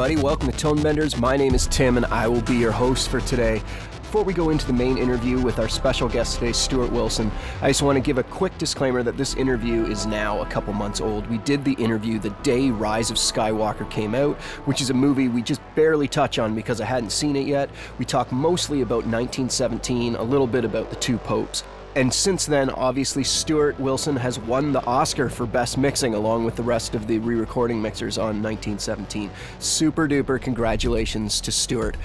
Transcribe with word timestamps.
everybody, 0.00 0.22
welcome 0.22 0.48
to 0.48 0.56
Tone 0.56 0.80
Benders. 0.80 1.16
My 1.16 1.36
name 1.36 1.56
is 1.56 1.66
Tim, 1.66 1.96
and 1.96 2.06
I 2.06 2.28
will 2.28 2.42
be 2.42 2.54
your 2.54 2.70
host 2.70 3.08
for 3.08 3.20
today. 3.20 3.60
Before 4.00 4.22
we 4.22 4.32
go 4.32 4.50
into 4.50 4.64
the 4.64 4.72
main 4.72 4.96
interview 4.96 5.40
with 5.40 5.58
our 5.58 5.68
special 5.68 6.08
guest 6.08 6.38
today, 6.38 6.52
Stuart 6.52 6.92
Wilson, 6.92 7.32
I 7.62 7.70
just 7.70 7.82
want 7.82 7.96
to 7.96 8.00
give 8.00 8.16
a 8.16 8.22
quick 8.22 8.56
disclaimer 8.58 9.02
that 9.02 9.16
this 9.16 9.34
interview 9.34 9.86
is 9.86 10.06
now 10.06 10.40
a 10.40 10.46
couple 10.46 10.72
months 10.72 11.00
old. 11.00 11.26
We 11.26 11.38
did 11.38 11.64
the 11.64 11.72
interview 11.72 12.20
the 12.20 12.30
day 12.44 12.70
Rise 12.70 13.10
of 13.10 13.16
Skywalker 13.16 13.90
came 13.90 14.14
out, 14.14 14.36
which 14.66 14.80
is 14.80 14.90
a 14.90 14.94
movie 14.94 15.26
we 15.26 15.42
just 15.42 15.60
barely 15.74 16.06
touch 16.06 16.38
on 16.38 16.54
because 16.54 16.80
I 16.80 16.84
hadn't 16.84 17.10
seen 17.10 17.34
it 17.34 17.48
yet. 17.48 17.68
We 17.98 18.04
talk 18.04 18.30
mostly 18.30 18.82
about 18.82 19.04
1917, 19.04 20.14
a 20.14 20.22
little 20.22 20.46
bit 20.46 20.64
about 20.64 20.90
the 20.90 20.96
two 20.96 21.18
popes. 21.18 21.64
And 21.98 22.14
since 22.14 22.46
then, 22.46 22.70
obviously, 22.70 23.24
Stuart 23.24 23.80
Wilson 23.80 24.14
has 24.14 24.38
won 24.38 24.70
the 24.70 24.86
Oscar 24.86 25.28
for 25.28 25.46
Best 25.46 25.76
Mixing 25.76 26.14
along 26.14 26.44
with 26.44 26.54
the 26.54 26.62
rest 26.62 26.94
of 26.94 27.08
the 27.08 27.18
re 27.18 27.34
recording 27.34 27.82
mixers 27.82 28.18
on 28.18 28.40
1917. 28.40 29.28
Super 29.58 30.06
duper 30.06 30.40
congratulations 30.40 31.40
to 31.40 31.50
Stuart. 31.50 31.96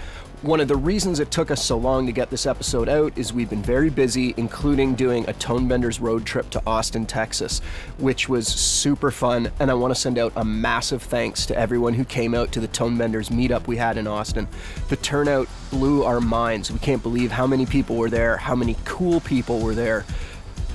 One 0.43 0.59
of 0.59 0.67
the 0.67 0.75
reasons 0.75 1.21
it 1.21 1.31
took 1.31 1.51
us 1.51 1.63
so 1.63 1.77
long 1.77 2.05
to 2.05 2.11
get 2.11 2.29
this 2.29 2.45
episode 2.45 2.89
out 2.89 3.17
is 3.17 3.31
we've 3.31 3.49
been 3.49 3.63
very 3.63 3.89
busy, 3.89 4.33
including 4.35 4.93
doing 4.93 5.23
a 5.29 5.33
Tone 5.33 5.69
Benders 5.69 6.01
road 6.01 6.25
trip 6.25 6.49
to 6.49 6.61
Austin, 6.67 7.05
Texas, 7.05 7.61
which 7.97 8.27
was 8.27 8.45
super 8.45 9.09
fun. 9.09 9.49
And 9.61 9.71
I 9.71 9.73
want 9.73 9.95
to 9.95 9.99
send 9.99 10.17
out 10.17 10.33
a 10.35 10.43
massive 10.43 11.01
thanks 11.01 11.45
to 11.45 11.57
everyone 11.57 11.93
who 11.93 12.03
came 12.03 12.35
out 12.35 12.51
to 12.51 12.59
the 12.59 12.67
Tone 12.67 12.97
Benders 12.97 13.29
meetup 13.29 13.67
we 13.67 13.77
had 13.77 13.97
in 13.97 14.05
Austin. 14.05 14.49
The 14.89 14.97
turnout 14.97 15.47
blew 15.69 16.03
our 16.03 16.19
minds. 16.19 16.69
We 16.69 16.79
can't 16.79 17.01
believe 17.01 17.31
how 17.31 17.47
many 17.47 17.65
people 17.65 17.95
were 17.95 18.09
there, 18.09 18.35
how 18.35 18.53
many 18.53 18.75
cool 18.83 19.21
people 19.21 19.61
were 19.61 19.75
there 19.75 20.03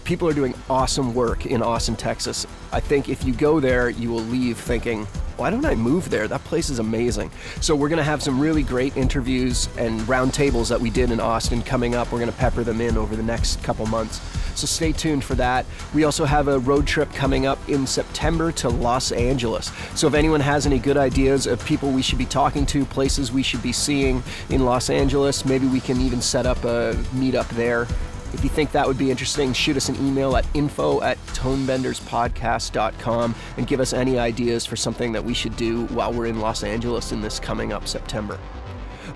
people 0.09 0.27
are 0.27 0.33
doing 0.33 0.55
awesome 0.71 1.13
work 1.13 1.45
in 1.45 1.61
Austin, 1.61 1.95
Texas. 1.95 2.47
I 2.73 2.81
think 2.81 3.11
if 3.11 3.25
you 3.25 3.35
go 3.35 3.61
there, 3.61 3.91
you 3.91 4.11
will 4.11 4.23
leave 4.23 4.59
thinking, 4.59 5.05
why 5.37 5.51
don't 5.51 5.67
I 5.67 5.75
move 5.75 6.09
there? 6.09 6.27
That 6.27 6.43
place 6.45 6.71
is 6.71 6.79
amazing. 6.79 7.31
So 7.61 7.77
we're 7.77 7.91
going 7.91 7.99
to 7.99 8.05
have 8.05 8.23
some 8.23 8.41
really 8.41 8.63
great 8.63 8.97
interviews 8.97 9.69
and 9.77 10.01
roundtables 10.01 10.71
that 10.71 10.81
we 10.81 10.89
did 10.89 11.11
in 11.11 11.21
Austin 11.21 11.61
coming 11.61 11.95
up. 11.95 12.11
We're 12.11 12.21
going 12.21 12.33
to 12.33 12.39
pepper 12.39 12.65
them 12.65 12.81
in 12.81 12.97
over 12.97 13.17
the 13.17 13.23
next 13.23 13.63
couple 13.63 13.85
months. 13.85 14.23
So 14.59 14.67
stay 14.67 14.93
tuned 14.93 15.25
for 15.25 15.35
that. 15.35 15.67
We 15.93 16.05
also 16.05 16.25
have 16.25 16.49
a 16.49 16.59
road 16.59 16.87
trip 16.87 17.13
coming 17.13 17.45
up 17.45 17.59
in 17.69 17.87
September 17.87 18.51
to 18.53 18.71
Los 18.71 19.13
Angeles. 19.13 19.71
So 19.95 20.07
if 20.07 20.15
anyone 20.15 20.41
has 20.41 20.65
any 20.65 20.79
good 20.79 20.97
ideas 20.97 21.47
of 21.47 21.63
people 21.67 21.91
we 21.91 22.01
should 22.01 22.19
be 22.19 22.25
talking 22.25 22.65
to, 22.65 22.87
places 22.87 23.31
we 23.31 23.43
should 23.43 23.63
be 23.63 23.73
seeing 23.73 24.23
in 24.49 24.65
Los 24.65 24.89
Angeles, 24.89 25.45
maybe 25.45 25.67
we 25.67 25.81
can 25.81 26.01
even 26.01 26.23
set 26.23 26.47
up 26.47 26.65
a 26.65 26.95
meetup 27.13 27.49
there. 27.51 27.87
If 28.35 28.45
you 28.45 28.51
think 28.51 28.73
that 28.73 28.87
would 28.87 28.99
be 28.99 29.11
interesting, 29.11 29.55
shoot 29.55 29.75
us 29.77 29.89
an 29.89 29.97
email 29.97 30.37
at 30.37 30.47
info 30.53 31.01
at 31.01 31.17
tonebenderspodcast.com 31.29 33.35
and 33.57 33.67
give 33.67 33.81
us 33.81 33.95
any 33.95 34.19
ideas 34.19 34.67
for 34.67 34.77
something 34.77 35.13
that 35.13 35.25
we 35.25 35.33
should 35.33 35.57
do 35.57 35.87
while 35.87 36.13
we're 36.13 36.27
in 36.27 36.41
Los 36.41 36.63
Angeles 36.63 37.13
in 37.13 37.23
this 37.23 37.41
coming 37.41 37.73
up 37.73 37.89
September. 37.89 38.39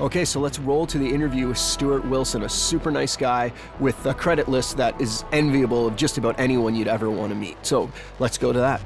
Okay, 0.01 0.25
so 0.25 0.41
let's 0.41 0.59
roll 0.59 0.87
to 0.87 0.99
the 0.99 1.07
interview 1.07 1.49
with 1.49 1.59
Stuart 1.59 2.07
Wilson, 2.07 2.45
a 2.45 2.49
super 2.49 2.91
nice 2.91 3.15
guy 3.15 3.53
with 3.79 4.07
a 4.07 4.15
credit 4.15 4.49
list 4.49 4.79
that 4.79 4.99
is 5.01 5.25
enviable 5.33 5.87
of 5.87 5.97
just 5.97 6.17
about 6.17 6.41
anyone 6.41 6.75
you'd 6.75 6.89
ever 6.89 7.11
want 7.11 7.31
to 7.31 7.37
meet. 7.37 7.59
So 7.65 7.93
let's 8.19 8.39
go 8.39 8.53
to 8.53 8.59
that 8.59 8.81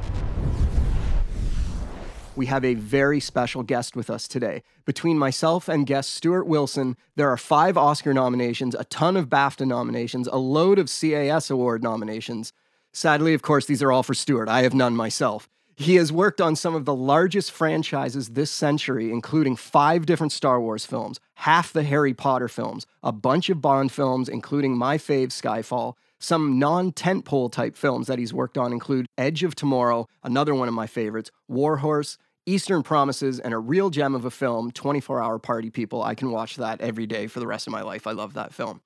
we 2.36 2.46
have 2.46 2.64
a 2.64 2.74
very 2.74 3.20
special 3.20 3.62
guest 3.62 3.96
with 3.96 4.10
us 4.10 4.28
today. 4.28 4.62
Between 4.84 5.18
myself 5.18 5.68
and 5.68 5.86
guest 5.86 6.10
Stuart 6.12 6.46
Wilson, 6.46 6.96
there 7.16 7.30
are 7.30 7.36
five 7.36 7.76
Oscar 7.76 8.12
nominations, 8.12 8.74
a 8.74 8.84
ton 8.84 9.16
of 9.16 9.28
BAFTA 9.28 9.66
nominations, 9.66 10.28
a 10.28 10.36
load 10.36 10.78
of 10.78 10.90
CAS 10.90 11.50
award 11.50 11.82
nominations. 11.82 12.52
Sadly, 12.92 13.34
of 13.34 13.42
course, 13.42 13.66
these 13.66 13.82
are 13.82 13.92
all 13.92 14.02
for 14.02 14.14
Stuart. 14.14 14.48
I 14.48 14.62
have 14.62 14.74
none 14.74 14.94
myself. 14.94 15.48
He 15.78 15.96
has 15.96 16.10
worked 16.10 16.40
on 16.40 16.56
some 16.56 16.74
of 16.74 16.86
the 16.86 16.94
largest 16.94 17.52
franchises 17.52 18.30
this 18.30 18.50
century, 18.50 19.12
including 19.12 19.56
five 19.56 20.06
different 20.06 20.32
Star 20.32 20.58
Wars 20.58 20.86
films, 20.86 21.20
half 21.34 21.70
the 21.70 21.82
Harry 21.82 22.14
Potter 22.14 22.48
films, 22.48 22.86
a 23.02 23.12
bunch 23.12 23.50
of 23.50 23.60
Bond 23.60 23.92
films, 23.92 24.28
including 24.28 24.76
my 24.76 24.96
fave 24.96 25.28
Skyfall. 25.28 25.94
Some 26.18 26.58
non 26.58 26.92
tentpole 26.92 27.52
type 27.52 27.76
films 27.76 28.06
that 28.06 28.18
he's 28.18 28.32
worked 28.32 28.56
on 28.56 28.72
include 28.72 29.06
Edge 29.18 29.42
of 29.42 29.54
Tomorrow, 29.54 30.08
another 30.24 30.54
one 30.54 30.66
of 30.68 30.72
my 30.72 30.86
favorites, 30.86 31.30
Warhorse, 31.46 32.16
Eastern 32.48 32.84
Promises, 32.84 33.40
and 33.40 33.52
a 33.52 33.58
real 33.58 33.90
gem 33.90 34.14
of 34.14 34.24
a 34.24 34.30
film, 34.30 34.70
24 34.70 35.20
Hour 35.20 35.40
Party 35.40 35.68
People. 35.68 36.04
I 36.04 36.14
can 36.14 36.30
watch 36.30 36.54
that 36.56 36.80
every 36.80 37.04
day 37.04 37.26
for 37.26 37.40
the 37.40 37.46
rest 37.46 37.66
of 37.66 37.72
my 37.72 37.82
life. 37.82 38.06
I 38.06 38.12
love 38.12 38.34
that 38.34 38.54
film. 38.54 38.82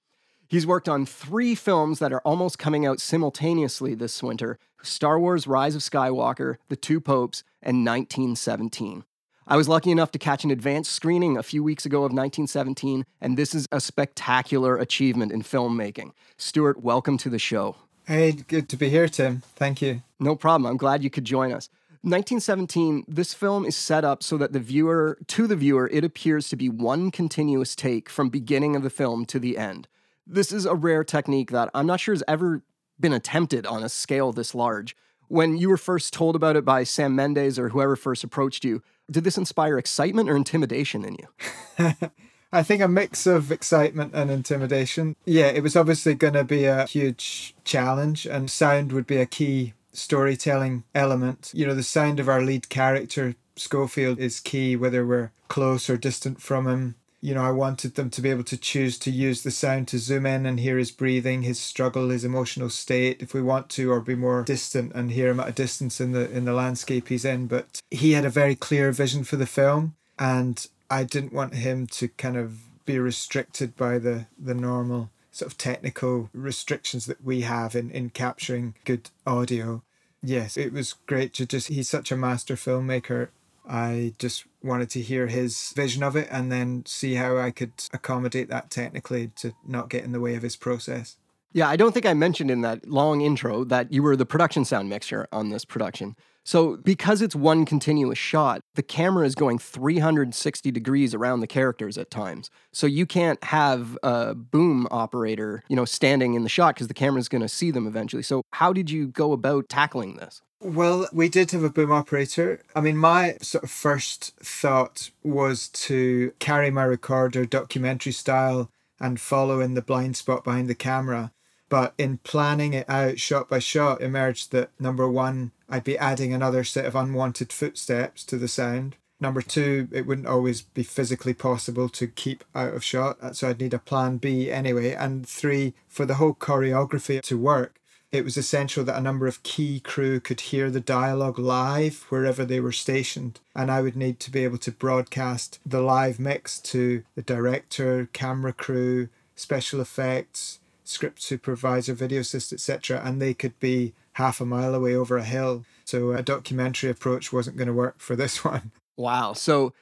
He's 0.48 0.66
worked 0.66 0.88
on 0.88 1.04
three 1.04 1.54
films 1.54 1.98
that 1.98 2.10
are 2.10 2.22
almost 2.22 2.58
coming 2.58 2.86
out 2.86 3.00
simultaneously 3.00 3.94
this 3.94 4.22
winter 4.22 4.58
Star 4.82 5.20
Wars 5.20 5.46
Rise 5.46 5.74
of 5.74 5.82
Skywalker, 5.82 6.56
The 6.70 6.76
Two 6.76 7.02
Popes, 7.02 7.44
and 7.62 7.84
1917. 7.84 9.04
I 9.46 9.56
was 9.58 9.68
lucky 9.68 9.90
enough 9.90 10.10
to 10.12 10.18
catch 10.18 10.42
an 10.42 10.50
advanced 10.50 10.92
screening 10.92 11.36
a 11.36 11.42
few 11.42 11.62
weeks 11.62 11.84
ago 11.84 11.98
of 11.98 12.12
1917, 12.12 13.04
and 13.20 13.36
this 13.36 13.54
is 13.54 13.68
a 13.70 13.80
spectacular 13.80 14.78
achievement 14.78 15.32
in 15.32 15.42
filmmaking. 15.42 16.12
Stuart, 16.38 16.82
welcome 16.82 17.18
to 17.18 17.28
the 17.28 17.38
show. 17.38 17.76
Hey, 18.06 18.32
good 18.32 18.70
to 18.70 18.76
be 18.78 18.88
here, 18.88 19.06
Tim. 19.06 19.42
Thank 19.54 19.82
you. 19.82 20.02
No 20.18 20.34
problem. 20.34 20.70
I'm 20.70 20.78
glad 20.78 21.04
you 21.04 21.10
could 21.10 21.24
join 21.24 21.52
us. 21.52 21.68
1917, 22.02 23.04
this 23.06 23.34
film 23.34 23.66
is 23.66 23.76
set 23.76 24.06
up 24.06 24.22
so 24.22 24.38
that 24.38 24.54
the 24.54 24.58
viewer, 24.58 25.18
to 25.26 25.46
the 25.46 25.54
viewer, 25.54 25.86
it 25.92 26.02
appears 26.02 26.48
to 26.48 26.56
be 26.56 26.70
one 26.70 27.10
continuous 27.10 27.76
take 27.76 28.08
from 28.08 28.30
beginning 28.30 28.74
of 28.74 28.82
the 28.82 28.88
film 28.88 29.26
to 29.26 29.38
the 29.38 29.58
end. 29.58 29.86
This 30.26 30.50
is 30.50 30.64
a 30.64 30.74
rare 30.74 31.04
technique 31.04 31.50
that 31.50 31.68
I'm 31.74 31.86
not 31.86 32.00
sure 32.00 32.14
has 32.14 32.22
ever 32.26 32.62
been 32.98 33.12
attempted 33.12 33.66
on 33.66 33.82
a 33.82 33.90
scale 33.90 34.32
this 34.32 34.54
large. 34.54 34.96
When 35.28 35.58
you 35.58 35.68
were 35.68 35.76
first 35.76 36.14
told 36.14 36.36
about 36.36 36.56
it 36.56 36.64
by 36.64 36.84
Sam 36.84 37.14
Mendes 37.14 37.58
or 37.58 37.68
whoever 37.68 37.96
first 37.96 38.24
approached 38.24 38.64
you, 38.64 38.82
did 39.10 39.24
this 39.24 39.36
inspire 39.36 39.76
excitement 39.76 40.30
or 40.30 40.36
intimidation 40.36 41.04
in 41.04 41.16
you? 41.16 41.90
I 42.52 42.62
think 42.62 42.80
a 42.80 42.88
mix 42.88 43.26
of 43.26 43.52
excitement 43.52 44.14
and 44.14 44.30
intimidation. 44.30 45.16
Yeah, 45.26 45.48
it 45.48 45.62
was 45.62 45.76
obviously 45.76 46.14
going 46.14 46.34
to 46.34 46.44
be 46.44 46.64
a 46.64 46.86
huge 46.86 47.54
challenge, 47.64 48.26
and 48.26 48.50
sound 48.50 48.92
would 48.92 49.06
be 49.06 49.18
a 49.18 49.26
key 49.26 49.74
storytelling 49.92 50.84
element. 50.94 51.50
You 51.54 51.66
know, 51.66 51.74
the 51.74 51.82
sound 51.82 52.20
of 52.20 52.28
our 52.28 52.42
lead 52.42 52.68
character, 52.68 53.34
Schofield, 53.56 54.18
is 54.18 54.40
key, 54.40 54.76
whether 54.76 55.04
we're 55.06 55.32
close 55.48 55.90
or 55.90 55.96
distant 55.96 56.40
from 56.40 56.66
him. 56.66 56.94
You 57.22 57.34
know, 57.34 57.42
I 57.42 57.50
wanted 57.50 57.96
them 57.96 58.08
to 58.10 58.22
be 58.22 58.30
able 58.30 58.44
to 58.44 58.56
choose 58.56 58.98
to 59.00 59.10
use 59.10 59.42
the 59.42 59.50
sound 59.50 59.88
to 59.88 59.98
zoom 59.98 60.24
in 60.24 60.46
and 60.46 60.58
hear 60.58 60.78
his 60.78 60.90
breathing, 60.90 61.42
his 61.42 61.60
struggle, 61.60 62.08
his 62.08 62.24
emotional 62.24 62.70
state, 62.70 63.20
if 63.20 63.34
we 63.34 63.42
want 63.42 63.68
to, 63.70 63.92
or 63.92 64.00
be 64.00 64.14
more 64.14 64.42
distant 64.42 64.92
and 64.94 65.10
hear 65.10 65.28
him 65.28 65.40
at 65.40 65.48
a 65.48 65.52
distance 65.52 66.00
in 66.00 66.12
the 66.12 66.30
in 66.30 66.46
the 66.46 66.54
landscape 66.54 67.08
he's 67.08 67.26
in. 67.26 67.46
But 67.46 67.82
he 67.90 68.12
had 68.12 68.24
a 68.24 68.30
very 68.30 68.54
clear 68.54 68.90
vision 68.90 69.24
for 69.24 69.36
the 69.36 69.44
film, 69.44 69.96
and 70.18 70.66
I 70.90 71.04
didn't 71.04 71.34
want 71.34 71.54
him 71.54 71.86
to 71.88 72.08
kind 72.08 72.38
of 72.38 72.86
be 72.86 72.98
restricted 72.98 73.76
by 73.76 73.98
the 73.98 74.26
the 74.38 74.54
normal 74.54 75.10
sort 75.30 75.50
of 75.50 75.58
technical 75.58 76.30
restrictions 76.32 77.06
that 77.06 77.24
we 77.24 77.42
have 77.42 77.74
in, 77.74 77.90
in 77.90 78.10
capturing 78.10 78.74
good 78.84 79.10
audio. 79.26 79.82
Yes, 80.22 80.56
it 80.56 80.72
was 80.72 80.94
great 81.06 81.32
to 81.34 81.46
just, 81.46 81.68
he's 81.68 81.88
such 81.88 82.12
a 82.12 82.16
master 82.16 82.54
filmmaker. 82.54 83.28
I 83.68 84.14
just 84.18 84.44
wanted 84.62 84.90
to 84.90 85.00
hear 85.00 85.28
his 85.28 85.72
vision 85.76 86.02
of 86.02 86.16
it 86.16 86.28
and 86.30 86.50
then 86.50 86.84
see 86.86 87.14
how 87.14 87.38
I 87.38 87.50
could 87.50 87.72
accommodate 87.92 88.48
that 88.48 88.70
technically 88.70 89.28
to 89.36 89.54
not 89.66 89.88
get 89.88 90.04
in 90.04 90.12
the 90.12 90.20
way 90.20 90.34
of 90.34 90.42
his 90.42 90.56
process. 90.56 91.16
Yeah, 91.52 91.68
I 91.68 91.76
don't 91.76 91.92
think 91.92 92.06
I 92.06 92.14
mentioned 92.14 92.50
in 92.50 92.60
that 92.62 92.88
long 92.88 93.20
intro 93.20 93.64
that 93.64 93.92
you 93.92 94.02
were 94.02 94.16
the 94.16 94.26
production 94.26 94.64
sound 94.64 94.88
mixer 94.88 95.26
on 95.32 95.50
this 95.50 95.64
production. 95.64 96.16
So, 96.50 96.78
because 96.78 97.22
it's 97.22 97.36
one 97.36 97.64
continuous 97.64 98.18
shot, 98.18 98.60
the 98.74 98.82
camera 98.82 99.24
is 99.24 99.36
going 99.36 99.60
360 99.60 100.72
degrees 100.72 101.14
around 101.14 101.38
the 101.38 101.46
characters 101.46 101.96
at 101.96 102.10
times. 102.10 102.50
So, 102.72 102.88
you 102.88 103.06
can't 103.06 103.44
have 103.44 103.96
a 104.02 104.34
boom 104.34 104.88
operator, 104.90 105.62
you 105.68 105.76
know, 105.76 105.84
standing 105.84 106.34
in 106.34 106.42
the 106.42 106.48
shot 106.48 106.74
because 106.74 106.88
the 106.88 106.92
camera 106.92 107.20
is 107.20 107.28
going 107.28 107.42
to 107.42 107.48
see 107.48 107.70
them 107.70 107.86
eventually. 107.86 108.24
So, 108.24 108.42
how 108.54 108.72
did 108.72 108.90
you 108.90 109.06
go 109.06 109.30
about 109.30 109.68
tackling 109.68 110.16
this? 110.16 110.42
Well, 110.60 111.06
we 111.12 111.28
did 111.28 111.52
have 111.52 111.62
a 111.62 111.70
boom 111.70 111.92
operator. 111.92 112.62
I 112.74 112.80
mean, 112.80 112.96
my 112.96 113.36
sort 113.40 113.62
of 113.62 113.70
first 113.70 114.34
thought 114.42 115.12
was 115.22 115.68
to 115.68 116.32
carry 116.40 116.72
my 116.72 116.82
recorder 116.82 117.46
documentary 117.46 118.10
style 118.10 118.72
and 118.98 119.20
follow 119.20 119.60
in 119.60 119.74
the 119.74 119.82
blind 119.82 120.16
spot 120.16 120.42
behind 120.42 120.68
the 120.68 120.74
camera. 120.74 121.30
But 121.70 121.94
in 121.96 122.18
planning 122.18 122.74
it 122.74 122.90
out 122.90 123.18
shot 123.18 123.48
by 123.48 123.60
shot, 123.60 124.02
emerged 124.02 124.52
that 124.52 124.70
number 124.78 125.08
one, 125.08 125.52
I'd 125.68 125.84
be 125.84 125.96
adding 125.96 126.34
another 126.34 126.64
set 126.64 126.84
of 126.84 126.96
unwanted 126.96 127.52
footsteps 127.52 128.24
to 128.24 128.36
the 128.36 128.48
sound. 128.48 128.96
Number 129.20 129.40
two, 129.40 129.88
it 129.92 130.06
wouldn't 130.06 130.26
always 130.26 130.62
be 130.62 130.82
physically 130.82 131.34
possible 131.34 131.88
to 131.90 132.06
keep 132.06 132.42
out 132.54 132.74
of 132.74 132.82
shot, 132.82 133.18
uh, 133.22 133.32
so 133.32 133.48
I'd 133.48 133.60
need 133.60 133.74
a 133.74 133.78
plan 133.78 134.16
B 134.16 134.50
anyway. 134.50 134.92
And 134.92 135.28
three, 135.28 135.74
for 135.88 136.06
the 136.06 136.14
whole 136.14 136.34
choreography 136.34 137.20
to 137.22 137.38
work, 137.38 137.76
it 138.10 138.24
was 138.24 138.36
essential 138.36 138.82
that 138.84 138.98
a 138.98 139.02
number 139.02 139.26
of 139.26 139.42
key 139.42 139.78
crew 139.78 140.20
could 140.20 140.40
hear 140.40 140.70
the 140.70 140.80
dialogue 140.80 141.38
live 141.38 142.06
wherever 142.08 142.44
they 142.44 142.60
were 142.60 142.72
stationed. 142.72 143.40
And 143.54 143.70
I 143.70 143.82
would 143.82 143.94
need 143.94 144.18
to 144.20 144.30
be 144.30 144.42
able 144.42 144.58
to 144.58 144.72
broadcast 144.72 145.60
the 145.64 145.82
live 145.82 146.18
mix 146.18 146.58
to 146.60 147.04
the 147.14 147.22
director, 147.22 148.08
camera 148.12 148.54
crew, 148.54 149.10
special 149.36 149.80
effects, 149.80 150.59
script 150.90 151.22
supervisor, 151.22 151.94
video 151.94 152.20
assist, 152.20 152.52
etc. 152.52 153.00
And 153.04 153.20
they 153.20 153.34
could 153.34 153.58
be 153.60 153.94
half 154.14 154.40
a 154.40 154.46
mile 154.46 154.74
away 154.74 154.94
over 154.94 155.16
a 155.16 155.24
hill. 155.24 155.64
So 155.84 156.12
a 156.12 156.22
documentary 156.22 156.90
approach 156.90 157.32
wasn't 157.32 157.56
going 157.56 157.68
to 157.68 157.74
work 157.74 157.98
for 157.98 158.16
this 158.16 158.44
one. 158.44 158.72
Wow. 158.96 159.32
So 159.32 159.72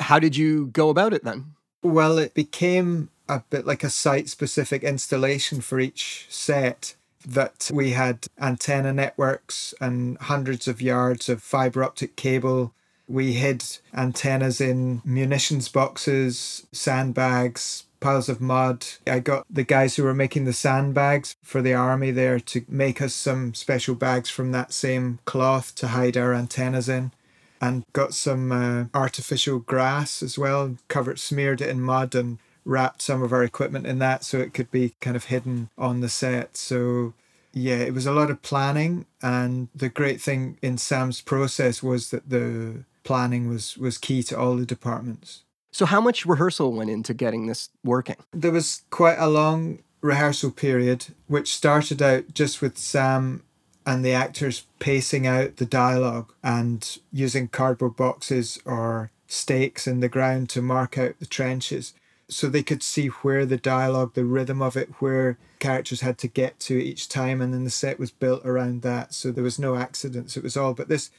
how 0.00 0.18
did 0.18 0.36
you 0.36 0.66
go 0.66 0.88
about 0.90 1.12
it 1.12 1.24
then? 1.24 1.54
Well, 1.82 2.18
it 2.18 2.34
became 2.34 3.10
a 3.28 3.42
bit 3.50 3.66
like 3.66 3.84
a 3.84 3.90
site 3.90 4.28
specific 4.28 4.82
installation 4.82 5.60
for 5.60 5.78
each 5.78 6.26
set 6.28 6.94
that 7.26 7.70
we 7.72 7.90
had 7.90 8.26
antenna 8.40 8.92
networks 8.92 9.74
and 9.80 10.16
hundreds 10.18 10.66
of 10.66 10.80
yards 10.80 11.28
of 11.28 11.42
fiber 11.42 11.84
optic 11.84 12.16
cable. 12.16 12.72
We 13.06 13.34
hid 13.34 13.64
antennas 13.94 14.60
in 14.60 15.02
munitions 15.04 15.68
boxes, 15.68 16.66
sandbags, 16.72 17.84
piles 18.00 18.28
of 18.28 18.40
mud. 18.40 18.86
I 19.06 19.20
got 19.20 19.46
the 19.50 19.64
guys 19.64 19.96
who 19.96 20.04
were 20.04 20.14
making 20.14 20.44
the 20.44 20.52
sandbags 20.52 21.36
for 21.42 21.62
the 21.62 21.74
army 21.74 22.10
there 22.10 22.40
to 22.40 22.64
make 22.68 23.02
us 23.02 23.14
some 23.14 23.54
special 23.54 23.94
bags 23.94 24.30
from 24.30 24.52
that 24.52 24.72
same 24.72 25.18
cloth 25.24 25.74
to 25.76 25.88
hide 25.88 26.16
our 26.16 26.34
antennas 26.34 26.88
in. 26.88 27.12
And 27.60 27.84
got 27.92 28.14
some 28.14 28.52
uh, 28.52 28.84
artificial 28.94 29.58
grass 29.58 30.22
as 30.22 30.38
well, 30.38 30.76
covered, 30.86 31.18
smeared 31.18 31.60
it 31.60 31.68
in 31.68 31.80
mud 31.80 32.14
and 32.14 32.38
wrapped 32.64 33.02
some 33.02 33.22
of 33.22 33.32
our 33.32 33.42
equipment 33.42 33.86
in 33.86 33.98
that 33.98 34.22
so 34.22 34.38
it 34.38 34.54
could 34.54 34.70
be 34.70 34.94
kind 35.00 35.16
of 35.16 35.24
hidden 35.24 35.70
on 35.76 36.00
the 36.00 36.08
set. 36.08 36.56
So 36.56 37.14
yeah, 37.52 37.78
it 37.78 37.94
was 37.94 38.06
a 38.06 38.12
lot 38.12 38.30
of 38.30 38.42
planning 38.42 39.06
and 39.22 39.68
the 39.74 39.88
great 39.88 40.20
thing 40.20 40.58
in 40.62 40.78
Sam's 40.78 41.20
process 41.20 41.82
was 41.82 42.10
that 42.10 42.30
the 42.30 42.84
planning 43.04 43.48
was 43.48 43.76
was 43.78 43.96
key 43.96 44.22
to 44.22 44.38
all 44.38 44.56
the 44.56 44.66
departments. 44.66 45.42
So 45.78 45.86
how 45.86 46.00
much 46.00 46.26
rehearsal 46.26 46.72
went 46.72 46.90
into 46.90 47.14
getting 47.14 47.46
this 47.46 47.70
working? 47.84 48.16
There 48.32 48.50
was 48.50 48.82
quite 48.90 49.16
a 49.16 49.28
long 49.28 49.78
rehearsal 50.00 50.50
period 50.50 51.06
which 51.28 51.54
started 51.54 52.02
out 52.02 52.34
just 52.34 52.60
with 52.60 52.76
Sam 52.76 53.44
and 53.86 54.04
the 54.04 54.12
actors 54.12 54.66
pacing 54.80 55.24
out 55.28 55.58
the 55.58 55.64
dialogue 55.64 56.32
and 56.42 56.98
using 57.12 57.46
cardboard 57.46 57.94
boxes 57.94 58.58
or 58.64 59.12
stakes 59.28 59.86
in 59.86 60.00
the 60.00 60.08
ground 60.08 60.48
to 60.48 60.62
mark 60.62 60.98
out 60.98 61.14
the 61.20 61.26
trenches 61.26 61.94
so 62.28 62.48
they 62.48 62.64
could 62.64 62.82
see 62.82 63.06
where 63.06 63.46
the 63.46 63.56
dialogue, 63.56 64.14
the 64.14 64.24
rhythm 64.24 64.60
of 64.60 64.76
it, 64.76 64.90
where 64.98 65.38
characters 65.60 66.00
had 66.00 66.18
to 66.18 66.26
get 66.26 66.58
to 66.58 66.74
each 66.74 67.08
time, 67.08 67.40
and 67.40 67.54
then 67.54 67.62
the 67.62 67.70
set 67.70 68.00
was 68.00 68.10
built 68.10 68.44
around 68.44 68.82
that. 68.82 69.14
So 69.14 69.30
there 69.30 69.44
was 69.44 69.60
no 69.60 69.76
accidents. 69.76 70.36
It 70.36 70.42
was 70.42 70.56
all. 70.56 70.74
But 70.74 70.88
this 70.88 71.10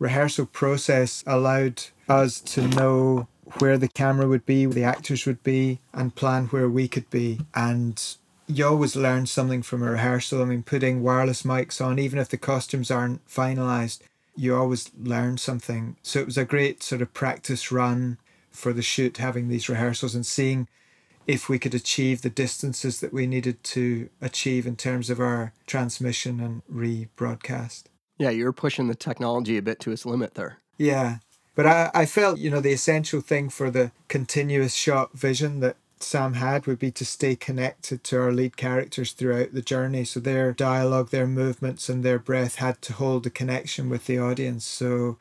rehearsal 0.00 0.46
process 0.46 1.22
allowed 1.24 1.84
us 2.08 2.40
to 2.40 2.66
know 2.66 3.28
where 3.58 3.78
the 3.78 3.88
camera 3.88 4.28
would 4.28 4.46
be, 4.46 4.66
the 4.66 4.84
actors 4.84 5.26
would 5.26 5.42
be, 5.42 5.80
and 5.92 6.14
plan 6.14 6.46
where 6.46 6.68
we 6.68 6.88
could 6.88 7.08
be. 7.10 7.40
And 7.54 8.02
you 8.46 8.66
always 8.66 8.96
learn 8.96 9.26
something 9.26 9.62
from 9.62 9.82
a 9.82 9.90
rehearsal. 9.90 10.42
I 10.42 10.46
mean, 10.46 10.62
putting 10.62 11.02
wireless 11.02 11.42
mics 11.42 11.84
on, 11.84 11.98
even 11.98 12.18
if 12.18 12.28
the 12.28 12.38
costumes 12.38 12.90
aren't 12.90 13.26
finalized, 13.26 14.00
you 14.36 14.56
always 14.56 14.90
learn 14.98 15.38
something. 15.38 15.96
So 16.02 16.20
it 16.20 16.26
was 16.26 16.38
a 16.38 16.44
great 16.44 16.82
sort 16.82 17.02
of 17.02 17.12
practice 17.12 17.72
run 17.72 18.18
for 18.50 18.72
the 18.72 18.82
shoot, 18.82 19.18
having 19.18 19.48
these 19.48 19.68
rehearsals 19.68 20.14
and 20.14 20.24
seeing 20.24 20.68
if 21.26 21.48
we 21.48 21.58
could 21.58 21.74
achieve 21.74 22.22
the 22.22 22.30
distances 22.30 23.00
that 23.00 23.12
we 23.12 23.26
needed 23.26 23.62
to 23.62 24.08
achieve 24.20 24.66
in 24.66 24.76
terms 24.76 25.10
of 25.10 25.20
our 25.20 25.52
transmission 25.66 26.40
and 26.40 26.62
rebroadcast. 26.72 27.84
Yeah, 28.16 28.30
you 28.30 28.44
were 28.44 28.52
pushing 28.52 28.88
the 28.88 28.94
technology 28.94 29.58
a 29.58 29.62
bit 29.62 29.78
to 29.80 29.92
its 29.92 30.06
limit 30.06 30.34
there. 30.34 30.58
Yeah. 30.78 31.18
But 31.58 31.66
I, 31.66 31.90
I 31.92 32.06
felt, 32.06 32.38
you 32.38 32.50
know, 32.50 32.60
the 32.60 32.72
essential 32.72 33.20
thing 33.20 33.48
for 33.48 33.68
the 33.68 33.90
continuous 34.06 34.74
shot 34.74 35.18
vision 35.18 35.58
that 35.58 35.76
Sam 35.98 36.34
had 36.34 36.68
would 36.68 36.78
be 36.78 36.92
to 36.92 37.04
stay 37.04 37.34
connected 37.34 38.04
to 38.04 38.20
our 38.20 38.30
lead 38.30 38.56
characters 38.56 39.10
throughout 39.10 39.52
the 39.52 39.60
journey. 39.60 40.04
So 40.04 40.20
their 40.20 40.52
dialogue, 40.52 41.10
their 41.10 41.26
movements, 41.26 41.88
and 41.88 42.04
their 42.04 42.20
breath 42.20 42.54
had 42.56 42.80
to 42.82 42.92
hold 42.92 43.26
a 43.26 43.30
connection 43.30 43.90
with 43.90 44.06
the 44.06 44.20
audience. 44.20 44.64
So 44.64 45.18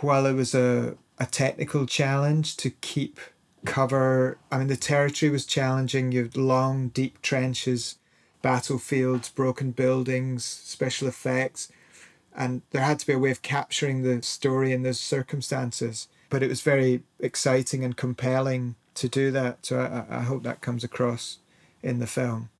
while 0.00 0.26
it 0.26 0.32
was 0.34 0.52
a 0.52 0.96
a 1.20 1.26
technical 1.26 1.86
challenge 1.86 2.56
to 2.58 2.70
keep 2.70 3.20
cover. 3.64 4.38
I 4.52 4.58
mean, 4.58 4.68
the 4.68 4.76
territory 4.76 5.30
was 5.30 5.46
challenging. 5.46 6.12
You 6.12 6.24
had 6.24 6.36
long, 6.36 6.88
deep 6.88 7.22
trenches, 7.22 7.98
battlefields, 8.42 9.28
broken 9.30 9.72
buildings, 9.72 10.44
special 10.44 11.08
effects, 11.08 11.70
and 12.38 12.62
there 12.70 12.82
had 12.82 13.00
to 13.00 13.06
be 13.06 13.12
a 13.12 13.18
way 13.18 13.32
of 13.32 13.42
capturing 13.42 14.02
the 14.02 14.22
story 14.22 14.72
in 14.72 14.84
those 14.84 15.00
circumstances. 15.00 16.06
But 16.30 16.42
it 16.42 16.48
was 16.48 16.60
very 16.60 17.02
exciting 17.18 17.84
and 17.84 17.96
compelling 17.96 18.76
to 18.94 19.08
do 19.08 19.32
that. 19.32 19.66
So 19.66 19.80
I, 19.80 20.18
I 20.18 20.20
hope 20.20 20.44
that 20.44 20.60
comes 20.60 20.84
across 20.84 21.38
in 21.82 21.98
the 21.98 22.06
film. 22.06 22.50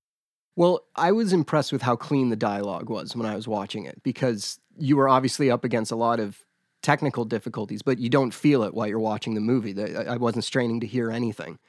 Well, 0.56 0.82
I 0.96 1.12
was 1.12 1.32
impressed 1.32 1.70
with 1.72 1.82
how 1.82 1.94
clean 1.94 2.30
the 2.30 2.36
dialogue 2.36 2.90
was 2.90 3.14
when 3.14 3.25
I 3.25 3.36
was 3.36 3.46
watching 3.46 3.84
it 3.84 4.02
because 4.02 4.58
you 4.76 4.96
were 4.96 5.08
obviously 5.08 5.48
up 5.48 5.62
against 5.62 5.92
a 5.92 5.96
lot 5.96 6.19
of 6.19 6.44
technical 6.82 7.25
difficulties, 7.25 7.80
but 7.80 7.98
you 7.98 8.08
don't 8.08 8.34
feel 8.34 8.64
it 8.64 8.75
while 8.75 8.88
you're 8.88 8.98
watching 8.98 9.34
the 9.34 9.40
movie. 9.40 9.80
I 9.80 10.16
wasn't 10.16 10.44
straining 10.44 10.80
to 10.80 10.86
hear 10.88 11.12
anything. 11.12 11.60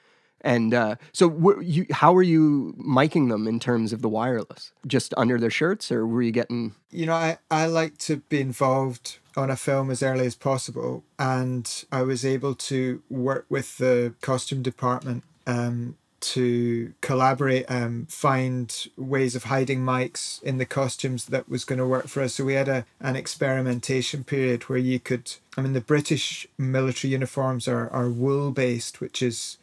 And 0.42 0.74
uh, 0.74 0.96
so, 1.12 1.60
you, 1.60 1.86
how 1.92 2.14
were 2.14 2.24
you 2.24 2.76
miking 2.80 3.30
them 3.30 3.48
in 3.48 3.60
terms 3.60 3.94
of 3.94 4.02
the 4.02 4.10
wireless? 4.10 4.72
Just 4.88 5.14
under 5.18 5.38
their 5.38 5.50
shirts, 5.50 5.92
or 5.92 6.08
were 6.08 6.22
you 6.22 6.32
getting? 6.32 6.76
You 6.92 7.08
know, 7.08 7.16
I, 7.16 7.38
I 7.52 7.66
like 7.66 7.98
to 8.00 8.18
be 8.18 8.40
involved 8.40 9.20
on 9.36 9.50
a 9.50 9.56
film 9.56 9.92
as 9.92 10.02
early 10.02 10.26
as 10.26 10.36
possible, 10.36 11.04
and 11.18 11.86
I 11.92 12.02
was 12.04 12.26
able 12.26 12.56
to 12.56 13.02
work 13.10 13.46
with 13.50 13.78
the 13.78 14.14
costume 14.22 14.62
department 14.62 15.24
um, 15.46 15.96
to 16.20 16.94
collaborate 17.02 17.66
and 17.70 17.84
um, 17.84 18.06
find 18.10 18.88
ways 18.98 19.36
of 19.36 19.46
hiding 19.46 19.80
mics 19.80 20.42
in 20.44 20.58
the 20.58 20.66
costumes 20.66 21.26
that 21.26 21.50
was 21.50 21.64
going 21.64 21.80
to 21.80 21.86
work 21.86 22.08
for 22.08 22.22
us. 22.22 22.36
So 22.36 22.46
we 22.46 22.54
had 22.54 22.68
a 22.68 22.86
an 23.00 23.16
experimentation 23.16 24.24
period 24.24 24.64
where 24.64 24.80
you 24.80 25.00
could 25.00 25.34
I 25.58 25.62
mean 25.62 25.74
the 25.74 25.82
British 25.82 26.48
military 26.58 27.12
uniforms 27.12 27.68
are, 27.68 27.90
are 27.90 28.10
wool 28.10 28.52
based, 28.52 29.00
which 29.02 29.22
is 29.22 29.58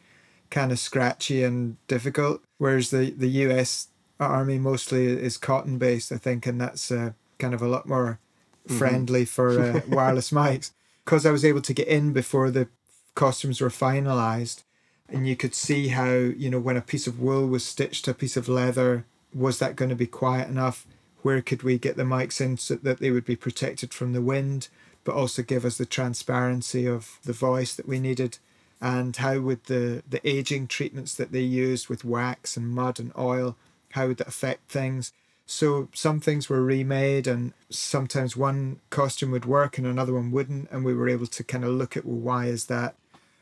kind 0.49 0.71
of 0.71 0.79
scratchy 0.79 1.43
and 1.43 1.77
difficult, 1.87 2.41
whereas 2.57 2.89
the, 2.91 3.11
the 3.11 3.27
US 3.27 3.87
army 4.19 4.57
mostly 4.57 5.05
is 5.07 5.37
cotton 5.37 5.77
based, 5.77 6.11
I 6.11 6.17
think, 6.17 6.45
and 6.45 6.59
that's 6.59 6.91
uh, 6.91 7.11
kind 7.39 7.53
of 7.53 7.61
a 7.61 7.67
lot 7.67 7.87
more 7.87 8.19
mm-hmm. 8.67 8.77
friendly 8.77 9.25
for 9.25 9.59
uh, 9.59 9.81
wireless 9.87 10.31
mics. 10.31 10.71
Because 11.05 11.25
I 11.25 11.31
was 11.31 11.45
able 11.45 11.61
to 11.61 11.73
get 11.73 11.87
in 11.87 12.11
before 12.11 12.51
the 12.51 12.67
costumes 13.15 13.61
were 13.61 13.69
finalized, 13.69 14.63
and 15.09 15.27
you 15.27 15.35
could 15.35 15.55
see 15.55 15.89
how 15.89 16.09
you 16.09 16.49
know 16.49 16.59
when 16.59 16.77
a 16.77 16.81
piece 16.81 17.07
of 17.07 17.19
wool 17.19 17.47
was 17.47 17.65
stitched 17.65 18.05
to 18.05 18.11
a 18.11 18.15
piece 18.15 18.37
of 18.37 18.49
leather 18.49 19.05
was 19.33 19.59
that 19.59 19.75
going 19.75 19.89
to 19.89 19.95
be 19.95 20.07
quiet 20.07 20.49
enough 20.49 20.85
where 21.21 21.41
could 21.41 21.63
we 21.63 21.77
get 21.77 21.97
the 21.97 22.03
mics 22.03 22.39
in 22.39 22.57
so 22.57 22.75
that 22.75 22.99
they 22.99 23.11
would 23.11 23.25
be 23.25 23.35
protected 23.35 23.93
from 23.93 24.13
the 24.13 24.21
wind 24.21 24.67
but 25.03 25.15
also 25.15 25.41
give 25.41 25.63
us 25.63 25.77
the 25.77 25.85
transparency 25.85 26.85
of 26.85 27.19
the 27.23 27.33
voice 27.33 27.75
that 27.75 27.87
we 27.87 27.99
needed 27.99 28.37
and 28.81 29.15
how 29.17 29.39
would 29.39 29.63
the 29.65 30.03
the 30.07 30.27
aging 30.27 30.67
treatments 30.67 31.15
that 31.15 31.31
they 31.31 31.41
used 31.41 31.87
with 31.87 32.05
wax 32.05 32.57
and 32.57 32.69
mud 32.69 32.99
and 32.99 33.11
oil 33.17 33.55
how 33.91 34.07
would 34.07 34.17
that 34.17 34.27
affect 34.27 34.69
things 34.69 35.13
so 35.45 35.87
some 35.93 36.19
things 36.19 36.49
were 36.49 36.61
remade 36.61 37.25
and 37.25 37.53
sometimes 37.69 38.35
one 38.35 38.79
costume 38.89 39.31
would 39.31 39.45
work 39.45 39.77
and 39.77 39.87
another 39.87 40.13
one 40.13 40.31
wouldn't 40.31 40.69
and 40.71 40.83
we 40.83 40.93
were 40.93 41.09
able 41.09 41.27
to 41.27 41.43
kind 41.43 41.63
of 41.63 41.71
look 41.71 41.95
at 41.95 42.05
well 42.05 42.17
why 42.17 42.45
is 42.45 42.65
that 42.65 42.95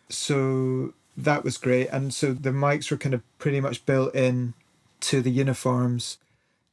so 0.10 0.94
that 1.18 1.44
was 1.44 1.58
great. 1.58 1.88
And 1.88 2.14
so 2.14 2.34
the 2.34 2.52
mics 2.52 2.92
were 2.92 2.98
kind 2.98 3.16
of 3.16 3.22
pretty 3.38 3.62
much 3.62 3.86
built 3.86 4.14
in 4.16 4.54
to 5.02 5.22
the 5.22 5.32
uniforms 5.32 6.18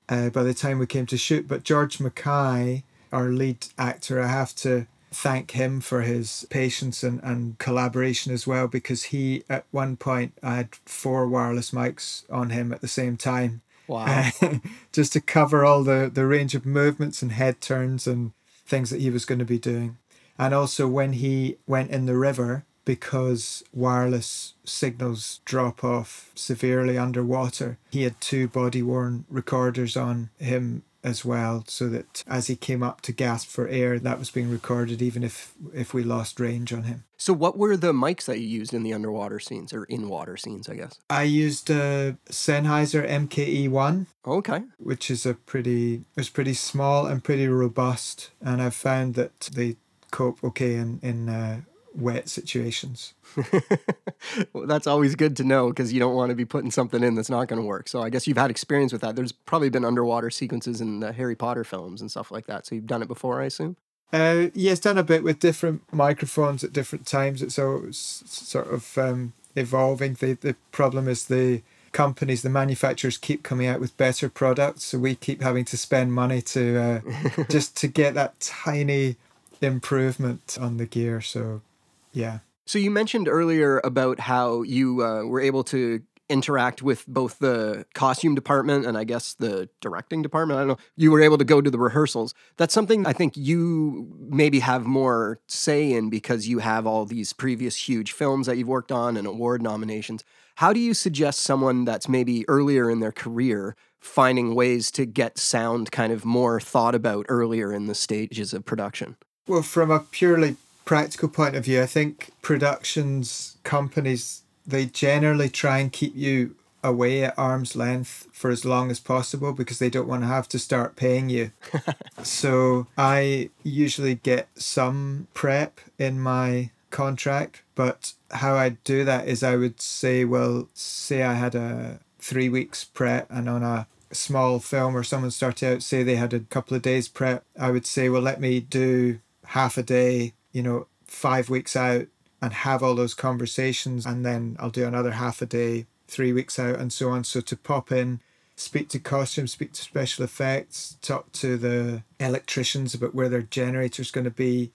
uh, 0.08 0.30
by 0.30 0.42
the 0.42 0.54
time 0.54 0.78
we 0.78 0.86
came 0.86 1.06
to 1.06 1.16
shoot. 1.16 1.46
But 1.46 1.64
George 1.64 2.00
Mackay, 2.00 2.84
our 3.12 3.28
lead 3.28 3.66
actor, 3.78 4.20
I 4.20 4.28
have 4.28 4.54
to 4.56 4.86
thank 5.14 5.52
him 5.52 5.80
for 5.80 6.02
his 6.02 6.46
patience 6.50 7.02
and, 7.02 7.20
and 7.22 7.58
collaboration 7.58 8.32
as 8.32 8.46
well 8.46 8.66
because 8.66 9.04
he 9.04 9.44
at 9.48 9.64
one 9.70 9.96
point 9.96 10.34
I 10.42 10.56
had 10.56 10.74
four 10.86 11.26
wireless 11.28 11.70
mics 11.70 12.24
on 12.30 12.50
him 12.50 12.72
at 12.72 12.80
the 12.80 12.88
same 12.88 13.16
time. 13.16 13.62
Wow. 13.86 14.30
just 14.92 15.12
to 15.12 15.20
cover 15.20 15.64
all 15.64 15.82
the, 15.82 16.10
the 16.12 16.26
range 16.26 16.54
of 16.54 16.64
movements 16.64 17.22
and 17.22 17.32
head 17.32 17.60
turns 17.60 18.06
and 18.06 18.32
things 18.64 18.90
that 18.90 19.00
he 19.00 19.10
was 19.10 19.24
going 19.24 19.38
to 19.40 19.44
be 19.44 19.58
doing. 19.58 19.98
And 20.38 20.54
also 20.54 20.88
when 20.88 21.14
he 21.14 21.56
went 21.66 21.90
in 21.90 22.06
the 22.06 22.16
river, 22.16 22.64
because 22.84 23.62
wireless 23.72 24.54
signals 24.64 25.40
drop 25.44 25.84
off 25.84 26.32
severely 26.34 26.98
underwater. 26.98 27.78
He 27.90 28.02
had 28.02 28.20
two 28.20 28.48
body 28.48 28.82
worn 28.82 29.24
recorders 29.28 29.96
on 29.96 30.30
him 30.38 30.82
as 31.04 31.24
well, 31.24 31.64
so 31.66 31.88
that 31.88 32.22
as 32.26 32.46
he 32.46 32.56
came 32.56 32.82
up 32.82 33.00
to 33.02 33.12
gasp 33.12 33.48
for 33.48 33.68
air, 33.68 33.98
that 33.98 34.18
was 34.18 34.30
being 34.30 34.50
recorded, 34.50 35.02
even 35.02 35.22
if 35.22 35.52
if 35.74 35.92
we 35.92 36.02
lost 36.02 36.40
range 36.40 36.72
on 36.72 36.84
him. 36.84 37.04
So, 37.16 37.32
what 37.32 37.56
were 37.56 37.76
the 37.76 37.92
mics 37.92 38.24
that 38.26 38.40
you 38.40 38.46
used 38.46 38.74
in 38.74 38.82
the 38.82 38.92
underwater 38.92 39.38
scenes 39.38 39.72
or 39.72 39.84
in 39.84 40.08
water 40.08 40.36
scenes? 40.36 40.68
I 40.68 40.74
guess. 40.74 40.98
I 41.08 41.22
used 41.24 41.70
a 41.70 42.16
Sennheiser 42.30 43.08
MKE 43.08 43.68
one. 43.68 44.06
Okay. 44.26 44.62
Which 44.78 45.10
is 45.10 45.26
a 45.26 45.34
pretty, 45.34 46.04
it's 46.16 46.28
pretty 46.28 46.54
small 46.54 47.06
and 47.06 47.22
pretty 47.22 47.48
robust, 47.48 48.30
and 48.40 48.62
I've 48.62 48.74
found 48.74 49.14
that 49.14 49.50
they 49.52 49.76
cope 50.10 50.42
okay 50.44 50.74
in 50.74 51.00
in 51.02 51.28
uh, 51.28 51.60
wet 51.94 52.28
situations. 52.28 53.14
well, 54.52 54.66
that's 54.66 54.86
always 54.86 55.14
good 55.14 55.36
to 55.36 55.44
know 55.44 55.68
because 55.68 55.92
you 55.92 56.00
don't 56.00 56.14
want 56.14 56.30
to 56.30 56.36
be 56.36 56.44
putting 56.44 56.70
something 56.70 57.02
in 57.02 57.14
that's 57.14 57.30
not 57.30 57.48
going 57.48 57.60
to 57.60 57.66
work. 57.66 57.88
So 57.88 58.02
I 58.02 58.10
guess 58.10 58.26
you've 58.26 58.36
had 58.36 58.50
experience 58.50 58.92
with 58.92 59.02
that. 59.02 59.16
There's 59.16 59.32
probably 59.32 59.70
been 59.70 59.84
underwater 59.84 60.30
sequences 60.30 60.80
in 60.80 61.00
the 61.00 61.12
Harry 61.12 61.36
Potter 61.36 61.64
films 61.64 62.00
and 62.00 62.10
stuff 62.10 62.30
like 62.30 62.46
that. 62.46 62.66
So 62.66 62.74
you've 62.74 62.86
done 62.86 63.02
it 63.02 63.08
before, 63.08 63.40
I 63.40 63.46
assume. 63.46 63.76
Uh, 64.12 64.48
yeah, 64.54 64.72
it's 64.72 64.80
done 64.80 64.98
a 64.98 65.02
bit 65.02 65.22
with 65.22 65.38
different 65.38 65.82
microphones 65.92 66.62
at 66.62 66.72
different 66.72 67.06
times. 67.06 67.40
It's 67.40 67.58
always 67.58 67.96
sort 67.96 68.70
of 68.70 68.98
um, 68.98 69.32
evolving. 69.56 70.14
The 70.14 70.34
the 70.34 70.56
problem 70.70 71.08
is 71.08 71.26
the 71.26 71.62
companies, 71.92 72.42
the 72.42 72.50
manufacturers 72.50 73.16
keep 73.16 73.42
coming 73.42 73.66
out 73.66 73.80
with 73.80 73.96
better 73.96 74.28
products, 74.28 74.84
so 74.84 74.98
we 74.98 75.14
keep 75.14 75.42
having 75.42 75.64
to 75.66 75.78
spend 75.78 76.12
money 76.12 76.42
to 76.42 76.78
uh, 76.78 77.44
just 77.50 77.76
to 77.78 77.88
get 77.88 78.12
that 78.14 78.38
tiny 78.40 79.16
improvement 79.62 80.58
on 80.60 80.76
the 80.76 80.86
gear. 80.86 81.20
So, 81.20 81.62
yeah. 82.12 82.38
So 82.64 82.78
you 82.78 82.90
mentioned 82.90 83.28
earlier 83.28 83.80
about 83.84 84.20
how 84.20 84.62
you 84.62 85.04
uh, 85.04 85.24
were 85.24 85.40
able 85.40 85.64
to 85.64 86.02
interact 86.28 86.80
with 86.80 87.06
both 87.06 87.38
the 87.40 87.84
costume 87.94 88.34
department 88.34 88.86
and 88.86 88.96
I 88.96 89.04
guess 89.04 89.34
the 89.34 89.68
directing 89.80 90.22
department. 90.22 90.58
I 90.58 90.60
don't 90.62 90.68
know. 90.68 90.84
You 90.96 91.10
were 91.10 91.20
able 91.20 91.36
to 91.38 91.44
go 91.44 91.60
to 91.60 91.70
the 91.70 91.78
rehearsals. 91.78 92.32
That's 92.56 92.72
something 92.72 93.06
I 93.06 93.12
think 93.12 93.36
you 93.36 94.16
maybe 94.30 94.60
have 94.60 94.86
more 94.86 95.40
say 95.46 95.92
in 95.92 96.08
because 96.08 96.48
you 96.48 96.60
have 96.60 96.86
all 96.86 97.04
these 97.04 97.32
previous 97.32 97.88
huge 97.88 98.12
films 98.12 98.46
that 98.46 98.56
you've 98.56 98.68
worked 98.68 98.90
on 98.90 99.16
and 99.16 99.26
award 99.26 99.60
nominations. 99.60 100.24
How 100.56 100.72
do 100.72 100.80
you 100.80 100.94
suggest 100.94 101.40
someone 101.40 101.84
that's 101.84 102.08
maybe 102.08 102.48
earlier 102.48 102.90
in 102.90 103.00
their 103.00 103.12
career 103.12 103.76
finding 104.00 104.54
ways 104.54 104.90
to 104.92 105.04
get 105.04 105.38
sound 105.38 105.92
kind 105.92 106.12
of 106.12 106.24
more 106.24 106.60
thought 106.60 106.94
about 106.94 107.26
earlier 107.28 107.72
in 107.72 107.86
the 107.86 107.94
stages 107.94 108.54
of 108.54 108.64
production? 108.64 109.16
Well, 109.46 109.62
from 109.62 109.90
a 109.90 110.00
purely 110.00 110.56
practical 110.92 111.30
point 111.30 111.56
of 111.56 111.64
view, 111.64 111.80
I 111.80 111.86
think 111.86 112.32
productions 112.42 113.56
companies 113.62 114.42
they 114.66 114.84
generally 114.84 115.48
try 115.48 115.78
and 115.78 115.90
keep 115.90 116.14
you 116.14 116.54
away 116.84 117.24
at 117.24 117.38
arm's 117.38 117.74
length 117.74 118.28
for 118.30 118.50
as 118.50 118.66
long 118.66 118.90
as 118.90 119.00
possible 119.00 119.54
because 119.54 119.78
they 119.78 119.88
don't 119.88 120.06
want 120.06 120.22
to 120.22 120.26
have 120.26 120.50
to 120.50 120.58
start 120.58 120.94
paying 120.94 121.30
you. 121.30 121.50
so 122.22 122.88
I 122.98 123.48
usually 123.62 124.16
get 124.16 124.48
some 124.54 125.28
prep 125.32 125.80
in 125.98 126.20
my 126.20 126.72
contract, 126.90 127.62
but 127.74 128.12
how 128.30 128.56
I 128.56 128.76
do 128.84 129.02
that 129.02 129.26
is 129.26 129.42
I 129.42 129.56
would 129.56 129.80
say, 129.80 130.26
well, 130.26 130.68
say 130.74 131.22
I 131.22 131.32
had 131.32 131.54
a 131.54 132.00
three 132.18 132.50
weeks 132.50 132.84
prep 132.84 133.28
and 133.30 133.48
on 133.48 133.62
a 133.62 133.86
small 134.12 134.58
film 134.58 134.94
or 134.94 135.02
someone 135.02 135.30
started 135.30 135.72
out, 135.72 135.82
say 135.82 136.02
they 136.02 136.16
had 136.16 136.34
a 136.34 136.40
couple 136.40 136.76
of 136.76 136.82
days 136.82 137.08
prep, 137.08 137.46
I 137.58 137.70
would 137.70 137.86
say, 137.86 138.10
well, 138.10 138.20
let 138.20 138.42
me 138.42 138.60
do 138.60 139.20
half 139.46 139.78
a 139.78 139.82
day, 139.82 140.34
you 140.52 140.62
know, 140.62 140.86
five 141.06 141.50
weeks 141.50 141.76
out 141.76 142.06
and 142.40 142.52
have 142.52 142.82
all 142.82 142.94
those 142.94 143.14
conversations. 143.14 144.06
And 144.06 144.24
then 144.24 144.56
I'll 144.58 144.70
do 144.70 144.86
another 144.86 145.12
half 145.12 145.42
a 145.42 145.46
day, 145.46 145.86
three 146.08 146.32
weeks 146.32 146.58
out, 146.58 146.76
and 146.76 146.92
so 146.92 147.10
on. 147.10 147.24
So 147.24 147.40
to 147.40 147.56
pop 147.56 147.92
in, 147.92 148.20
speak 148.56 148.88
to 148.90 148.98
costumes, 148.98 149.52
speak 149.52 149.72
to 149.72 149.82
special 149.82 150.24
effects, 150.24 150.96
talk 151.02 151.32
to 151.32 151.56
the 151.56 152.02
electricians 152.18 152.94
about 152.94 153.14
where 153.14 153.28
their 153.28 153.42
generator's 153.42 154.10
going 154.10 154.24
to 154.24 154.30
be, 154.30 154.72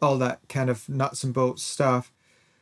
all 0.00 0.18
that 0.18 0.40
kind 0.48 0.70
of 0.70 0.88
nuts 0.88 1.24
and 1.24 1.34
bolts 1.34 1.62
stuff, 1.62 2.12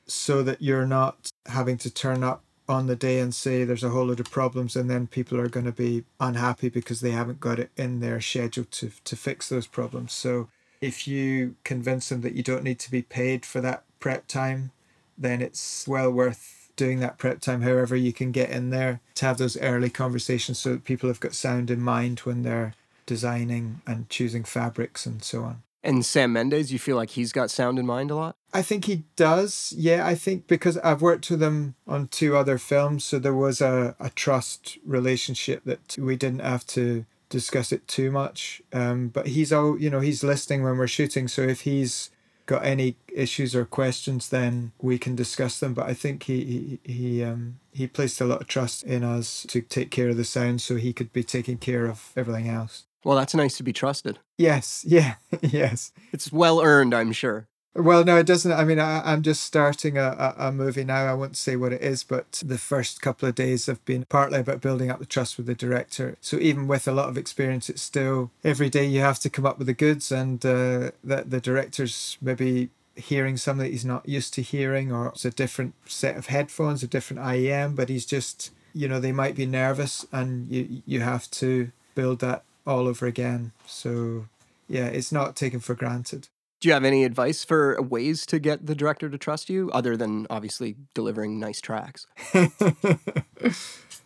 so 0.06 0.42
that 0.42 0.62
you're 0.62 0.86
not 0.86 1.30
having 1.46 1.76
to 1.78 1.90
turn 1.90 2.24
up 2.24 2.42
on 2.68 2.86
the 2.86 2.96
day 2.96 3.20
and 3.20 3.34
say 3.34 3.64
there's 3.64 3.84
a 3.84 3.90
whole 3.90 4.06
load 4.06 4.18
of 4.18 4.30
problems 4.30 4.74
and 4.74 4.90
then 4.90 5.06
people 5.06 5.38
are 5.38 5.48
going 5.48 5.66
to 5.66 5.72
be 5.72 6.04
unhappy 6.18 6.68
because 6.68 7.00
they 7.00 7.12
haven't 7.12 7.38
got 7.38 7.60
it 7.60 7.70
in 7.76 8.00
their 8.00 8.20
schedule 8.20 8.64
to, 8.64 8.90
to 9.04 9.14
fix 9.14 9.48
those 9.48 9.66
problems. 9.66 10.12
So 10.12 10.48
if 10.80 11.06
you 11.08 11.56
convince 11.64 12.08
them 12.08 12.20
that 12.22 12.34
you 12.34 12.42
don't 12.42 12.64
need 12.64 12.78
to 12.80 12.90
be 12.90 13.02
paid 13.02 13.44
for 13.44 13.60
that 13.60 13.84
prep 14.00 14.26
time, 14.26 14.72
then 15.16 15.40
it's 15.40 15.86
well 15.88 16.10
worth 16.10 16.70
doing 16.76 17.00
that 17.00 17.16
prep 17.16 17.40
time 17.40 17.62
however 17.62 17.96
you 17.96 18.12
can 18.12 18.30
get 18.30 18.50
in 18.50 18.68
there 18.68 19.00
to 19.14 19.24
have 19.24 19.38
those 19.38 19.56
early 19.62 19.88
conversations 19.88 20.58
so 20.58 20.72
that 20.72 20.84
people 20.84 21.08
have 21.08 21.20
got 21.20 21.34
sound 21.34 21.70
in 21.70 21.80
mind 21.80 22.20
when 22.20 22.42
they're 22.42 22.74
designing 23.06 23.80
and 23.86 24.08
choosing 24.10 24.44
fabrics 24.44 25.06
and 25.06 25.22
so 25.22 25.42
on. 25.42 25.62
And 25.82 26.04
Sam 26.04 26.32
Mendes, 26.32 26.72
you 26.72 26.80
feel 26.80 26.96
like 26.96 27.10
he's 27.10 27.32
got 27.32 27.48
sound 27.48 27.78
in 27.78 27.86
mind 27.86 28.10
a 28.10 28.16
lot? 28.16 28.36
I 28.52 28.60
think 28.60 28.86
he 28.86 29.04
does. 29.14 29.72
Yeah, 29.76 30.04
I 30.04 30.16
think 30.16 30.48
because 30.48 30.76
I've 30.78 31.00
worked 31.00 31.30
with 31.30 31.40
him 31.40 31.76
on 31.86 32.08
two 32.08 32.36
other 32.36 32.58
films, 32.58 33.04
so 33.04 33.20
there 33.20 33.32
was 33.32 33.60
a, 33.60 33.94
a 34.00 34.10
trust 34.10 34.78
relationship 34.84 35.62
that 35.64 35.96
we 35.96 36.16
didn't 36.16 36.40
have 36.40 36.66
to 36.68 37.06
discuss 37.28 37.72
it 37.72 37.86
too 37.88 38.10
much. 38.10 38.62
Um, 38.72 39.08
but 39.08 39.28
he's 39.28 39.52
all 39.52 39.78
you 39.78 39.90
know, 39.90 40.00
he's 40.00 40.24
listening 40.24 40.62
when 40.62 40.76
we're 40.76 40.86
shooting, 40.86 41.28
so 41.28 41.42
if 41.42 41.62
he's 41.62 42.10
got 42.46 42.64
any 42.64 42.96
issues 43.12 43.54
or 43.54 43.64
questions, 43.64 44.28
then 44.28 44.72
we 44.80 44.98
can 44.98 45.16
discuss 45.16 45.58
them. 45.60 45.74
But 45.74 45.86
I 45.86 45.94
think 45.94 46.24
he 46.24 46.78
he 46.84 46.92
he 46.92 47.24
um 47.24 47.58
he 47.72 47.86
placed 47.86 48.20
a 48.20 48.24
lot 48.24 48.40
of 48.40 48.46
trust 48.46 48.84
in 48.84 49.04
us 49.04 49.44
to 49.48 49.60
take 49.60 49.90
care 49.90 50.08
of 50.08 50.16
the 50.16 50.24
sound, 50.24 50.60
so 50.60 50.76
he 50.76 50.92
could 50.92 51.12
be 51.12 51.24
taking 51.24 51.58
care 51.58 51.86
of 51.86 52.12
everything 52.16 52.48
else. 52.48 52.84
Well, 53.04 53.16
that's 53.16 53.34
nice 53.34 53.56
to 53.58 53.62
be 53.62 53.72
trusted. 53.72 54.18
Yes, 54.38 54.84
yeah, 54.88 55.14
yes. 55.42 55.92
It's 56.12 56.32
well 56.32 56.60
earned, 56.60 56.94
I'm 56.94 57.12
sure. 57.12 57.48
Well, 57.78 58.04
no, 58.04 58.16
it 58.16 58.26
doesn't. 58.26 58.52
I 58.52 58.64
mean, 58.64 58.78
I, 58.78 59.12
am 59.12 59.20
just 59.20 59.44
starting 59.44 59.98
a, 59.98 60.34
a, 60.38 60.48
a, 60.48 60.52
movie 60.52 60.82
now. 60.82 61.04
I 61.04 61.12
won't 61.12 61.36
say 61.36 61.56
what 61.56 61.74
it 61.74 61.82
is, 61.82 62.04
but 62.04 62.42
the 62.42 62.56
first 62.56 63.02
couple 63.02 63.28
of 63.28 63.34
days 63.34 63.66
have 63.66 63.84
been 63.84 64.06
partly 64.06 64.40
about 64.40 64.62
building 64.62 64.90
up 64.90 64.98
the 64.98 65.04
trust 65.04 65.36
with 65.36 65.44
the 65.44 65.54
director. 65.54 66.16
So 66.22 66.38
even 66.38 66.68
with 66.68 66.88
a 66.88 66.92
lot 66.92 67.10
of 67.10 67.18
experience, 67.18 67.68
it's 67.68 67.82
still 67.82 68.30
every 68.42 68.70
day 68.70 68.86
you 68.86 69.00
have 69.00 69.18
to 69.20 69.28
come 69.28 69.44
up 69.44 69.58
with 69.58 69.66
the 69.66 69.74
goods, 69.74 70.10
and 70.10 70.44
uh, 70.46 70.92
that 71.04 71.30
the 71.30 71.38
director's 71.38 72.16
maybe 72.22 72.70
hearing 72.94 73.36
something 73.36 73.66
that 73.66 73.72
he's 73.72 73.84
not 73.84 74.08
used 74.08 74.32
to 74.34 74.42
hearing, 74.42 74.90
or 74.90 75.08
it's 75.08 75.26
a 75.26 75.30
different 75.30 75.74
set 75.84 76.16
of 76.16 76.28
headphones, 76.28 76.82
a 76.82 76.86
different 76.86 77.22
IEM, 77.22 77.76
but 77.76 77.90
he's 77.90 78.06
just, 78.06 78.52
you 78.72 78.88
know, 78.88 79.00
they 79.00 79.12
might 79.12 79.36
be 79.36 79.44
nervous, 79.44 80.06
and 80.12 80.48
you 80.48 80.82
you 80.86 81.00
have 81.00 81.30
to 81.32 81.72
build 81.94 82.20
that 82.20 82.42
all 82.66 82.88
over 82.88 83.04
again. 83.04 83.52
So 83.66 84.28
yeah, 84.66 84.86
it's 84.86 85.12
not 85.12 85.36
taken 85.36 85.60
for 85.60 85.74
granted. 85.74 86.28
Do 86.60 86.68
you 86.68 86.74
have 86.74 86.84
any 86.84 87.04
advice 87.04 87.44
for 87.44 87.80
ways 87.82 88.24
to 88.26 88.38
get 88.38 88.66
the 88.66 88.74
director 88.74 89.10
to 89.10 89.18
trust 89.18 89.50
you 89.50 89.70
other 89.72 89.96
than 89.96 90.26
obviously 90.30 90.76
delivering 90.94 91.38
nice 91.38 91.60
tracks? 91.60 92.06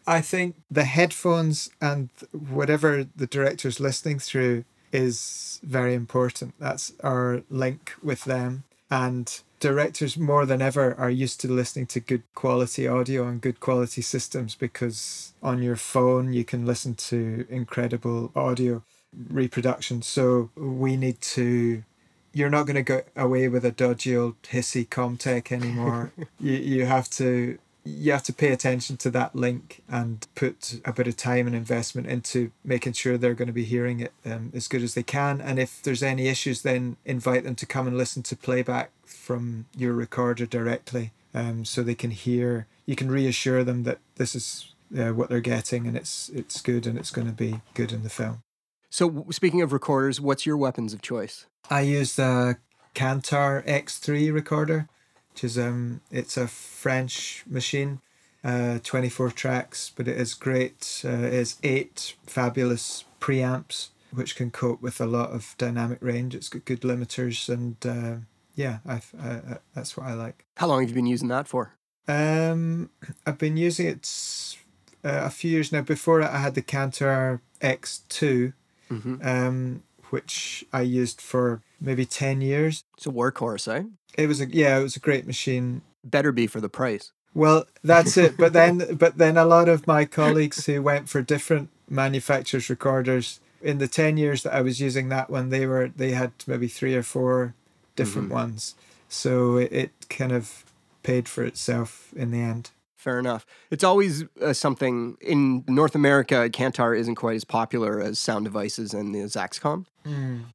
I 0.07 0.21
think 0.21 0.57
the 0.71 0.85
headphones 0.85 1.71
and 1.81 2.11
whatever 2.33 3.07
the 3.15 3.27
director's 3.27 3.79
listening 3.79 4.19
through 4.19 4.65
is 4.93 5.61
very 5.63 5.95
important. 5.95 6.55
That's 6.59 6.93
our 7.05 7.43
link 7.49 7.93
with 8.03 8.25
them. 8.25 8.65
And 8.91 9.41
directors 9.61 10.17
more 10.17 10.47
than 10.47 10.61
ever 10.61 10.95
are 10.99 11.11
used 11.11 11.41
to 11.43 11.49
listening 11.49 11.87
to 11.87 12.01
good 12.01 12.23
quality 12.35 12.89
audio 12.89 13.29
and 13.29 13.41
good 13.41 13.61
quality 13.61 14.03
systems 14.03 14.57
because 14.57 15.33
on 15.43 15.63
your 15.63 15.77
phone 15.77 16.33
you 16.33 16.45
can 16.45 16.67
listen 16.67 16.95
to 16.97 17.47
incredible 17.49 18.33
audio 18.35 18.83
reproduction. 19.29 20.03
So 20.03 20.51
we 20.57 20.97
need 20.97 21.21
to 21.21 21.85
you're 22.33 22.51
not 22.51 22.67
going 22.67 22.77
to 22.77 22.83
go 22.83 23.03
away 23.17 23.49
with 23.49 23.65
a 23.65 23.71
dodgy 23.71 24.17
old 24.17 24.41
hissy 24.43 24.89
Comtek 24.89 25.53
anymore. 25.53 26.13
you 26.41 26.55
you 26.55 26.87
have 26.87 27.09
to 27.11 27.59
you 27.85 28.13
have 28.13 28.23
to 28.23 28.33
pay 28.33 28.53
attention 28.53 28.97
to 28.99 29.11
that 29.11 29.35
link 29.35 29.83
and 29.89 30.27
put 30.35 30.81
a 30.85 30.93
bit 30.93 31.09
of 31.09 31.17
time 31.17 31.47
and 31.47 31.57
investment 31.57 32.07
into 32.07 32.53
making 32.63 32.93
sure 32.93 33.17
they're 33.17 33.35
going 33.35 33.49
to 33.49 33.53
be 33.53 33.65
hearing 33.65 34.01
it 34.01 34.13
um, 34.25 34.53
as 34.55 34.69
good 34.69 34.83
as 34.83 34.95
they 34.95 35.03
can. 35.03 35.41
And 35.41 35.59
if 35.59 35.83
there's 35.83 36.03
any 36.03 36.29
issues, 36.29 36.63
then 36.63 36.99
invite 37.07 37.45
them 37.45 37.55
to 37.55 37.67
come 37.67 37.87
and 37.87 37.97
listen 37.97 38.23
to 38.25 38.37
playback 38.37 38.91
from 39.07 39.67
your 39.77 39.95
recorder 39.95 40.45
directly, 40.45 41.13
um, 41.35 41.65
so 41.65 41.83
they 41.83 41.95
can 41.95 42.11
hear. 42.11 42.67
You 42.85 42.97
can 42.97 43.11
reassure 43.11 43.65
them 43.65 43.85
that 43.85 43.99
this 44.17 44.35
is 44.35 44.75
uh, 44.97 45.11
what 45.11 45.29
they're 45.29 45.41
getting 45.41 45.87
and 45.87 45.97
it's 45.97 46.29
it's 46.31 46.61
good 46.61 46.87
and 46.87 46.99
it's 46.99 47.11
going 47.11 47.27
to 47.27 47.33
be 47.33 47.61
good 47.75 47.93
in 47.93 48.03
the 48.03 48.11
film. 48.11 48.43
So 48.91 49.25
speaking 49.31 49.63
of 49.63 49.73
recorders, 49.73 50.21
what's 50.21 50.45
your 50.45 50.57
weapons 50.57 50.93
of 50.93 51.01
choice? 51.01 51.47
I 51.71 51.83
use 51.83 52.17
the 52.17 52.59
Cantar 52.95 53.65
X3 53.65 54.33
recorder, 54.33 54.89
which 55.33 55.45
is 55.45 55.57
um 55.57 56.01
it's 56.11 56.37
a 56.37 56.49
French 56.49 57.45
machine, 57.47 58.01
uh, 58.43 58.81
24 58.83 59.31
tracks, 59.31 59.93
but 59.95 60.09
it 60.09 60.17
is 60.19 60.35
great. 60.35 61.03
Uh, 61.05 61.11
has 61.11 61.57
eight 61.63 62.17
fabulous 62.27 63.05
preamps, 63.21 63.91
which 64.13 64.35
can 64.35 64.51
cope 64.51 64.83
with 64.83 65.01
a 65.01 65.07
lot 65.07 65.31
of 65.31 65.55
dynamic 65.57 65.99
range. 66.01 66.35
It's 66.35 66.49
got 66.49 66.65
good 66.65 66.81
limiters, 66.81 67.49
and 67.49 67.77
uh, 67.87 68.25
yeah, 68.57 68.79
I've, 68.85 69.15
uh, 69.23 69.59
that's 69.73 69.97
what 69.97 70.07
I 70.07 70.15
like. 70.15 70.45
How 70.57 70.67
long 70.67 70.81
have 70.81 70.91
you 70.91 70.97
been 70.97 71.07
using 71.07 71.29
that 71.29 71.47
for? 71.47 71.75
Um, 72.09 72.91
I've 73.25 73.39
been 73.39 73.57
using 73.57 73.87
it 73.87 74.57
uh, 75.05 75.23
a 75.27 75.31
few 75.31 75.53
years 75.53 75.71
now. 75.71 75.83
Before 75.83 76.23
I 76.23 76.39
had 76.39 76.57
the 76.57 76.63
Cantar 76.63 77.41
X2, 77.61 78.55
um, 78.91 79.83
which 80.11 80.65
I 80.73 80.83
used 80.83 81.21
for 81.21 81.63
maybe 81.81 82.05
10 82.05 82.41
years. 82.41 82.85
It's 82.97 83.07
a 83.07 83.11
workhorse, 83.11 83.73
eh? 83.73 83.85
It 84.17 84.27
was 84.27 84.41
a, 84.41 84.47
yeah, 84.47 84.79
it 84.79 84.83
was 84.83 84.97
a 84.97 85.01
great 85.01 85.27
machine. 85.27 85.83
Better 86.05 86.33
be 86.33 86.47
for 86.47 86.61
the 86.61 86.69
price. 86.69 87.13
Well, 87.35 87.67
that's 87.85 88.17
it. 88.17 88.37
But 88.37 88.53
then, 88.53 88.97
but 88.99 89.19
then 89.19 89.37
a 89.37 89.45
lot 89.45 89.69
of 89.69 89.87
my 89.87 90.05
colleagues 90.05 90.67
who 90.67 90.83
went 90.83 91.09
for 91.09 91.23
different 91.23 91.69
manufacturers' 91.89 92.69
recorders 92.69 93.41
in 93.63 93.79
the 93.79 93.89
ten 93.89 94.17
years 94.17 94.43
that 94.43 94.55
I 94.55 94.63
was 94.63 94.81
using 94.81 95.11
that 95.11 95.31
one, 95.31 95.51
they 95.51 95.67
were 95.67 95.89
they 95.95 96.13
had 96.13 96.33
maybe 96.47 96.67
three 96.67 96.95
or 96.95 97.03
four 97.03 97.55
different 97.95 98.31
ones. 98.31 98.75
So 99.09 99.57
it, 99.57 99.73
it 99.73 99.91
kind 100.09 100.33
of 100.33 100.65
paid 101.03 101.29
for 101.29 101.45
itself 101.45 102.13
in 102.17 102.31
the 102.31 102.41
end. 102.41 102.71
Fair 103.01 103.19
enough. 103.19 103.47
It's 103.71 103.83
always 103.83 104.25
uh, 104.43 104.53
something 104.53 105.17
in 105.23 105.65
North 105.67 105.95
America. 105.95 106.51
Cantar 106.53 106.95
isn't 106.95 107.15
quite 107.15 107.35
as 107.35 107.45
popular 107.45 107.99
as 107.99 108.19
Sound 108.19 108.45
Devices 108.45 108.93
and 108.93 109.15
the 109.15 109.21
Zaxcom, 109.21 109.87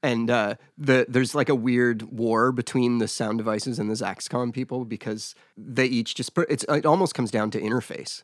and 0.04 0.30
uh, 0.30 0.54
the 0.78 1.08
there's 1.10 1.34
like 1.34 1.50
a 1.50 1.56
weird 1.56 2.04
war 2.04 2.52
between 2.52 3.00
the 3.00 3.08
Sound 3.08 3.40
Devices 3.40 3.80
and 3.80 3.90
the 3.90 3.96
Zaxcom 3.96 4.54
people 4.54 4.86
because 4.86 5.34
they 5.58 5.88
each 5.88 6.14
just 6.14 6.36
put 6.36 6.46
it's 6.52 6.64
it 6.70 6.86
almost 6.86 7.16
comes 7.16 7.32
down 7.32 7.50
to 7.50 7.60
interface, 7.60 8.22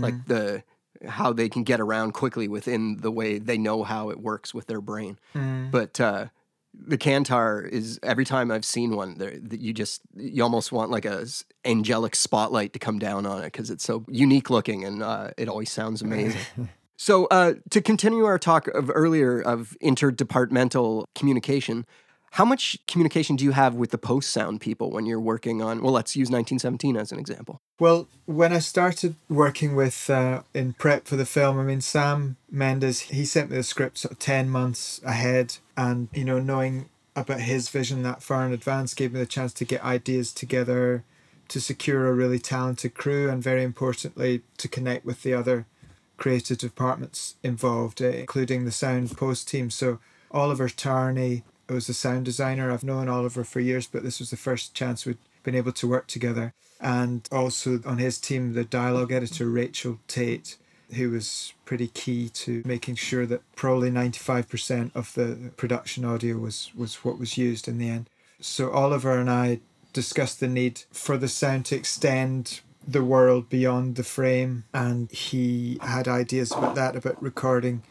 like 0.00 0.14
the 0.26 0.62
how 1.08 1.32
they 1.32 1.48
can 1.48 1.64
get 1.64 1.80
around 1.80 2.12
quickly 2.12 2.46
within 2.46 2.98
the 2.98 3.10
way 3.10 3.38
they 3.40 3.58
know 3.58 3.82
how 3.82 4.08
it 4.10 4.20
works 4.20 4.54
with 4.54 4.68
their 4.68 4.80
brain. 4.80 5.18
But 5.72 6.00
uh, 6.00 6.26
the 6.86 6.98
Cantar 6.98 7.66
is 7.68 7.98
every 8.02 8.24
time 8.24 8.50
I've 8.50 8.64
seen 8.64 8.96
one, 8.96 9.18
there 9.18 9.38
that 9.38 9.60
you 9.60 9.72
just 9.72 10.02
you 10.16 10.42
almost 10.42 10.72
want 10.72 10.90
like 10.90 11.04
a 11.04 11.26
angelic 11.64 12.14
spotlight 12.14 12.72
to 12.72 12.78
come 12.78 12.98
down 12.98 13.26
on 13.26 13.42
it 13.42 13.46
because 13.46 13.70
it's 13.70 13.84
so 13.84 14.04
unique 14.08 14.50
looking 14.50 14.84
and 14.84 15.02
uh, 15.02 15.30
it 15.36 15.48
always 15.48 15.70
sounds 15.70 16.02
amazing. 16.02 16.40
so 16.96 17.26
uh, 17.26 17.54
to 17.70 17.80
continue 17.80 18.24
our 18.24 18.38
talk 18.38 18.68
of 18.68 18.90
earlier 18.92 19.40
of 19.40 19.76
interdepartmental 19.82 21.06
communication, 21.14 21.86
how 22.34 22.44
much 22.44 22.76
communication 22.88 23.36
do 23.36 23.44
you 23.44 23.52
have 23.52 23.74
with 23.74 23.92
the 23.92 23.98
post 23.98 24.32
sound 24.32 24.60
people 24.60 24.90
when 24.90 25.06
you're 25.06 25.20
working 25.20 25.62
on? 25.62 25.80
Well, 25.80 25.92
let's 25.92 26.16
use 26.16 26.32
1917 26.32 26.96
as 26.96 27.12
an 27.12 27.20
example. 27.20 27.60
Well, 27.78 28.08
when 28.26 28.52
I 28.52 28.58
started 28.58 29.14
working 29.28 29.76
with 29.76 30.10
uh, 30.10 30.42
in 30.52 30.72
prep 30.72 31.06
for 31.06 31.14
the 31.14 31.26
film, 31.26 31.60
I 31.60 31.62
mean 31.62 31.80
Sam 31.80 32.36
Mendes, 32.50 33.02
he 33.02 33.24
sent 33.24 33.50
me 33.50 33.56
the 33.56 33.62
script 33.62 33.98
sort 33.98 34.12
of 34.12 34.18
ten 34.18 34.48
months 34.50 35.00
ahead, 35.04 35.58
and 35.76 36.08
you 36.12 36.24
know 36.24 36.40
knowing 36.40 36.88
about 37.14 37.38
his 37.38 37.68
vision 37.68 38.02
that 38.02 38.20
far 38.20 38.44
in 38.44 38.52
advance 38.52 38.94
gave 38.94 39.12
me 39.12 39.20
the 39.20 39.26
chance 39.26 39.52
to 39.52 39.64
get 39.64 39.84
ideas 39.84 40.32
together, 40.32 41.04
to 41.46 41.60
secure 41.60 42.08
a 42.08 42.12
really 42.12 42.40
talented 42.40 42.94
crew, 42.94 43.30
and 43.30 43.44
very 43.44 43.62
importantly 43.62 44.42
to 44.56 44.66
connect 44.66 45.04
with 45.04 45.22
the 45.22 45.34
other 45.34 45.66
creative 46.16 46.58
departments 46.58 47.36
involved, 47.44 48.00
including 48.00 48.64
the 48.64 48.72
sound 48.72 49.16
post 49.16 49.46
team. 49.46 49.70
So 49.70 50.00
Oliver 50.32 50.68
Tarney 50.68 51.44
was 51.72 51.86
the 51.86 51.94
sound 51.94 52.24
designer. 52.24 52.70
I've 52.70 52.84
known 52.84 53.08
Oliver 53.08 53.44
for 53.44 53.60
years, 53.60 53.86
but 53.86 54.02
this 54.02 54.18
was 54.18 54.30
the 54.30 54.36
first 54.36 54.74
chance 54.74 55.06
we'd 55.06 55.18
been 55.42 55.54
able 55.54 55.72
to 55.72 55.88
work 55.88 56.06
together. 56.06 56.52
And 56.80 57.26
also 57.32 57.80
on 57.86 57.98
his 57.98 58.18
team, 58.18 58.52
the 58.52 58.64
dialogue 58.64 59.12
editor 59.12 59.48
Rachel 59.48 59.98
Tate, 60.08 60.56
who 60.94 61.10
was 61.10 61.54
pretty 61.64 61.88
key 61.88 62.28
to 62.30 62.62
making 62.66 62.96
sure 62.96 63.26
that 63.26 63.42
probably 63.56 63.90
95% 63.90 64.94
of 64.94 65.14
the 65.14 65.50
production 65.56 66.04
audio 66.04 66.36
was, 66.36 66.70
was 66.74 66.96
what 66.96 67.18
was 67.18 67.38
used 67.38 67.68
in 67.68 67.78
the 67.78 67.88
end. 67.88 68.10
So 68.40 68.70
Oliver 68.70 69.18
and 69.18 69.30
I 69.30 69.60
discussed 69.92 70.40
the 70.40 70.48
need 70.48 70.82
for 70.92 71.16
the 71.16 71.28
sound 71.28 71.64
to 71.66 71.76
extend 71.76 72.60
the 72.86 73.04
world 73.04 73.48
beyond 73.48 73.96
the 73.96 74.04
frame, 74.04 74.64
and 74.74 75.10
he 75.10 75.78
had 75.80 76.06
ideas 76.06 76.52
about 76.52 76.74
that, 76.74 76.96
about 76.96 77.22
recording 77.22 77.82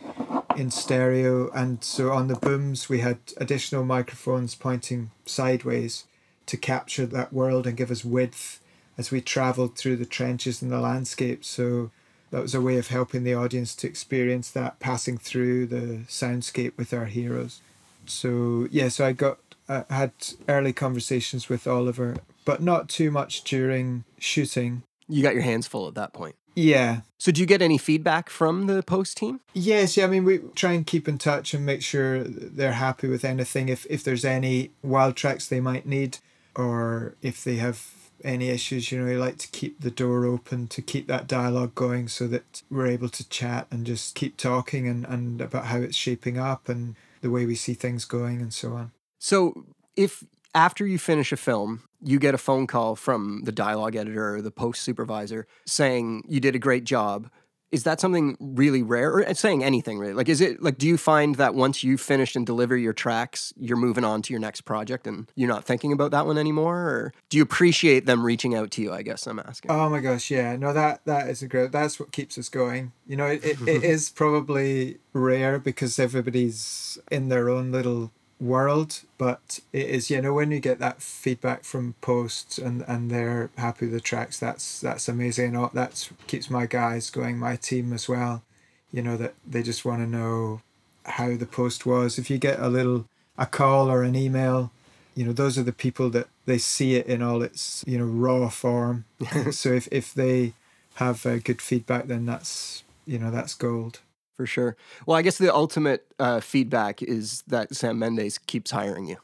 in 0.57 0.72
stereo. 0.72 1.51
And 1.51 1.83
so 1.83 2.12
on 2.12 2.27
the 2.27 2.36
booms, 2.36 2.89
we 2.89 3.00
had 3.00 3.17
additional 3.38 3.83
microphones 3.83 4.55
pointing 4.55 5.12
sideways 5.25 6.05
to 6.45 6.57
capture 6.57 7.05
that 7.05 7.33
world 7.33 7.67
and 7.67 7.77
give 7.77 7.91
us 7.91 8.03
width 8.03 8.60
as 8.98 9.12
we 9.12 9.22
traveled 9.22 9.75
through 9.77 9.95
the 9.95 10.05
trenches 10.05 10.62
and 10.62 10.72
the 10.72 10.79
landscape. 10.79 11.43
So 11.43 11.91
that 12.31 12.41
was 12.41 12.55
a 12.55 12.62
way 12.62 12.77
of 12.77 12.88
helping 12.88 13.24
the 13.24 13.33
audience 13.33 13.75
to 13.75 13.87
experience 13.87 14.50
that 14.51 14.79
passing 14.79 15.18
through 15.18 15.68
the 15.68 16.03
soundscape 16.07 16.74
with 16.77 16.94
our 16.94 17.05
heroes. 17.05 17.61
So 18.05 18.68
yeah, 18.72 18.89
so 18.89 19.05
I 19.05 19.13
got 19.13 19.37
I 19.70 19.85
had 19.89 20.11
early 20.50 20.74
conversations 20.74 21.48
with 21.48 21.68
Oliver, 21.68 22.18
but 22.44 22.61
not 22.61 22.89
too 22.89 23.11
much 23.11 23.44
during 23.44 24.03
shooting. 24.18 24.83
You 25.07 25.24
got 25.24 25.33
your 25.33 25.44
hands 25.44 25.68
full 25.68 25.87
at 25.87 25.96
that 25.96 26.11
point. 26.11 26.35
Yeah, 26.55 27.01
So, 27.18 27.31
do 27.31 27.42
you 27.42 27.48
get 27.48 27.61
any 27.61 27.77
feedback 27.77 28.29
from 28.29 28.68
the 28.68 28.83
post 28.83 29.18
team? 29.18 29.39
Yes, 29.53 29.98
yeah. 29.98 30.05
I 30.05 30.07
mean, 30.07 30.24
we 30.24 30.39
try 30.55 30.74
and 30.74 30.85
keep 30.85 31.07
in 31.07 31.18
touch 31.18 31.53
and 31.53 31.66
make 31.66 31.81
sure 31.81 32.24
they're 32.24 32.74
happy 32.74 33.07
with 33.07 33.25
anything. 33.25 33.70
If 33.70 33.85
if 33.89 34.03
there's 34.03 34.25
any 34.25 34.72
wild 34.81 35.16
tracks 35.16 35.48
they 35.48 35.59
might 35.59 35.85
need, 35.85 36.20
or 36.55 37.16
if 37.22 37.44
they 37.44 37.55
have 37.55 37.92
any 38.24 38.50
issues, 38.50 38.92
you 38.92 39.00
know, 39.00 39.05
we 39.05 39.18
like 39.18 39.37
to 39.37 39.48
keep 39.50 39.81
the 39.81 39.92
door 39.92 40.25
open 40.25 40.68
to 40.68 40.81
keep 40.81 41.07
that 41.07 41.27
dialogue 41.27 41.75
going, 41.75 42.07
so 42.07 42.27
that 42.27 42.61
we're 42.70 42.87
able 42.87 43.09
to 43.09 43.27
chat 43.29 43.68
and 43.72 43.85
just 43.85 44.16
keep 44.16 44.37
talking 44.37 44.87
and 44.87 45.05
and 45.05 45.42
about 45.42 45.66
how 45.66 45.77
it's 45.77 45.98
shaping 45.98 46.37
up 46.37 46.70
and 46.70 46.96
the 47.22 47.31
way 47.31 47.46
we 47.46 47.55
see 47.55 47.74
things 47.74 48.05
going 48.05 48.42
and 48.42 48.53
so 48.53 48.74
on. 48.74 48.92
So, 49.18 49.66
if 49.96 50.24
after 50.55 50.85
you 50.85 51.00
finish 51.00 51.31
a 51.31 51.37
film, 51.37 51.83
you 52.01 52.20
get 52.20 52.35
a 52.35 52.37
phone 52.37 52.68
call 52.68 52.96
from 52.96 53.42
the 53.44 53.51
dialogue 53.51 53.96
editor 53.96 54.35
or 54.35 54.42
the 54.42 54.51
post 54.51 54.81
supervisor 54.81 55.48
saying 55.66 56.24
you 56.27 56.39
did 56.39 56.55
a 56.55 56.59
great 56.59 56.83
job, 56.83 57.29
is 57.74 57.85
that 57.85 58.00
something 58.00 58.37
really 58.39 58.83
rare? 58.83 59.11
Or 59.11 59.27
uh, 59.27 59.33
saying 59.33 59.63
anything 59.63 59.98
really? 59.98 60.13
Like, 60.13 60.29
is 60.29 60.42
it 60.42 60.61
like, 60.61 60.77
do 60.77 60.87
you 60.87 60.96
find 60.96 61.35
that 61.35 61.55
once 61.55 61.83
you 61.83 61.98
finish 61.98 62.35
and 62.35 62.46
deliver 62.46 62.77
your 62.77 62.94
tracks, 62.94 63.51
you're 63.57 63.77
moving 63.77 64.03
on 64.03 64.22
to 64.22 64.33
your 64.33 64.39
next 64.39 64.61
project 64.61 65.07
and 65.07 65.27
you're 65.35 65.50
not 65.50 65.66
thinking 65.66 65.92
about 65.92 66.11
that 66.11 66.27
one 66.27 66.37
anymore? 66.37 66.77
Or 66.77 67.13
do 67.29 67.37
you 67.37 67.44
appreciate 67.44 68.05
them 68.05 68.24
reaching 68.24 68.53
out 68.53 68.70
to 68.72 68.83
you? 68.83 68.94
I 68.94 69.01
guess 69.01 69.25
I'm 69.25 69.39
asking. 69.39 69.72
Oh 69.72 69.89
my 69.89 70.01
gosh, 70.01 70.29
yeah. 70.29 70.55
No, 70.55 70.72
that 70.72 71.03
that 71.05 71.29
is 71.29 71.42
a 71.42 71.48
great. 71.48 71.72
That's 71.72 72.00
what 72.00 72.11
keeps 72.11 72.37
us 72.37 72.48
going. 72.48 72.92
You 73.07 73.18
know, 73.18 73.25
it, 73.25 73.44
it, 73.44 73.68
it 73.68 73.83
is 73.96 74.11
probably 74.11 75.00
rare 75.11 75.57
because 75.57 75.98
everybody's 75.98 77.00
in 77.09 77.29
their 77.29 77.50
own 77.50 77.72
little 77.72 78.11
world, 78.39 79.01
but 79.17 79.59
it 79.72 79.87
is. 79.89 80.09
You 80.09 80.22
know, 80.22 80.33
when 80.33 80.51
you 80.51 80.59
get 80.59 80.79
that 80.79 81.01
feedback 81.01 81.63
from 81.63 81.96
posts 82.01 82.57
and 82.57 82.83
and 82.87 83.09
they're 83.09 83.50
happy 83.57 83.85
with 83.85 83.93
the 83.93 84.01
tracks, 84.01 84.39
that's 84.39 84.81
that's 84.81 85.07
amazing. 85.07 85.55
And 85.55 85.69
that's 85.74 86.09
keeps 86.27 86.50
my 86.50 86.65
guys 86.65 87.09
going, 87.09 87.37
my 87.37 87.55
team 87.55 87.93
as 87.93 88.09
well. 88.09 88.43
You 88.91 89.01
know 89.01 89.17
that 89.17 89.33
they 89.46 89.63
just 89.63 89.85
want 89.85 90.01
to 90.01 90.07
know 90.07 90.61
how 91.05 91.35
the 91.35 91.46
post 91.46 91.85
was. 91.85 92.17
If 92.19 92.29
you 92.29 92.37
get 92.37 92.59
a 92.59 92.69
little 92.69 93.05
a 93.37 93.46
call 93.46 93.89
or 93.89 94.03
an 94.03 94.15
email 94.15 94.72
you 95.15 95.25
know 95.25 95.33
those 95.33 95.57
are 95.57 95.63
the 95.63 95.74
people 95.74 96.09
that 96.09 96.27
they 96.46 96.57
see 96.57 96.96
it 96.96 97.05
in 97.07 97.22
all 97.22 97.41
its 97.41 97.83
you 97.87 97.98
know 97.98 98.05
raw 98.05 98.50
form 98.50 99.05
so 99.51 99.72
if, 99.72 99.87
if 99.91 100.13
they 100.13 100.53
have 100.96 101.25
uh, 101.25 101.37
good 101.37 101.61
feedback 101.61 102.07
then 102.07 102.25
that's 102.25 102.83
you 103.05 103.19
know 103.19 103.31
that's 103.31 103.53
gold 103.53 104.00
For 104.35 104.46
sure. 104.46 104.75
Well, 105.05 105.15
I 105.15 105.22
guess 105.22 105.37
the 105.37 105.53
ultimate 105.53 106.05
uh, 106.17 106.39
feedback 106.39 107.03
is 107.03 107.43
that 107.48 107.75
Sam 107.75 108.00
Mendes 108.00 108.37
keeps 108.37 108.72
hiring 108.72 109.05
you. 109.07 109.17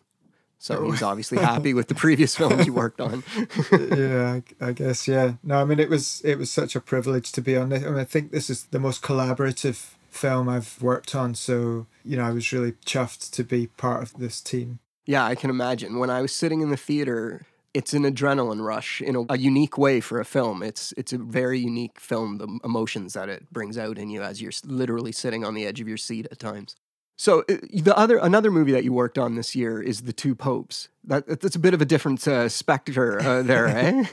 So 0.60 0.92
he's 0.92 1.02
obviously 1.02 1.38
happy 1.52 1.74
with 1.74 1.88
the 1.88 1.96
previous 1.96 2.36
films 2.36 2.66
you 2.68 2.74
worked 2.74 3.00
on. 3.02 3.24
yeah 3.72 4.42
I, 4.62 4.68
I 4.68 4.72
guess 4.74 5.08
yeah 5.08 5.36
no 5.42 5.62
i 5.62 5.64
mean 5.64 5.80
it 5.80 5.90
was 5.90 6.22
it 6.26 6.36
was 6.38 6.52
such 6.52 6.76
a 6.76 6.82
privilege 6.82 7.32
to 7.32 7.42
be 7.42 7.56
on 7.56 7.72
it 7.72 7.86
I, 7.86 7.90
mean, 7.90 7.98
I 7.98 8.04
think 8.04 8.32
this 8.32 8.50
is 8.50 8.66
the 8.66 8.80
most 8.80 9.02
collaborative 9.02 9.94
film 10.10 10.50
i've 10.50 10.82
worked 10.82 11.16
on 11.16 11.34
so 11.34 11.88
you 12.04 12.18
know 12.18 12.26
i 12.26 12.32
was 12.32 12.52
really 12.52 12.74
chuffed 12.86 13.32
to 13.32 13.44
be 13.44 13.68
part 13.68 14.04
of 14.04 14.14
this 14.18 14.42
team 14.42 14.80
Yeah, 15.06 15.26
I 15.26 15.34
can 15.34 15.50
imagine. 15.50 15.98
When 15.98 16.10
I 16.12 16.22
was 16.22 16.32
sitting 16.36 16.62
in 16.62 16.70
the 16.70 16.78
theater, 16.78 17.48
it's 17.74 17.94
an 17.94 18.04
adrenaline 18.04 18.64
rush 18.64 19.02
in 19.02 19.16
a, 19.16 19.26
a 19.30 19.38
unique 19.38 19.78
way 19.78 20.00
for 20.00 20.20
a 20.20 20.26
film. 20.26 20.64
It's 20.64 20.94
it's 20.98 21.14
a 21.14 21.18
very 21.18 21.60
unique 21.60 22.00
film. 22.00 22.38
The 22.38 22.60
emotions 22.64 23.14
that 23.14 23.30
it 23.30 23.52
brings 23.52 23.78
out 23.78 23.98
in 23.98 24.10
you 24.10 24.22
as 24.22 24.42
you're 24.42 24.52
literally 24.66 25.12
sitting 25.12 25.44
on 25.46 25.54
the 25.54 25.66
edge 25.66 25.80
of 25.82 25.88
your 25.88 25.98
seat 25.98 26.28
at 26.32 26.40
times. 26.40 26.76
So 27.20 27.42
uh, 27.50 27.58
the 27.74 27.94
other 27.98 28.18
another 28.18 28.50
movie 28.50 28.72
that 28.72 28.86
you 28.86 28.94
worked 28.94 29.18
on 29.18 29.36
this 29.36 29.54
year 29.54 29.82
is 29.82 30.04
The 30.04 30.14
Two 30.14 30.36
Popes. 30.36 30.88
That 31.04 31.28
that's 31.42 31.58
a 31.58 31.60
bit 31.60 31.74
of 31.74 31.82
a 31.82 31.86
different 31.86 32.26
uh, 32.26 32.48
spectre 32.48 33.22
uh, 33.22 33.42
there, 33.42 33.68
eh? 33.68 34.06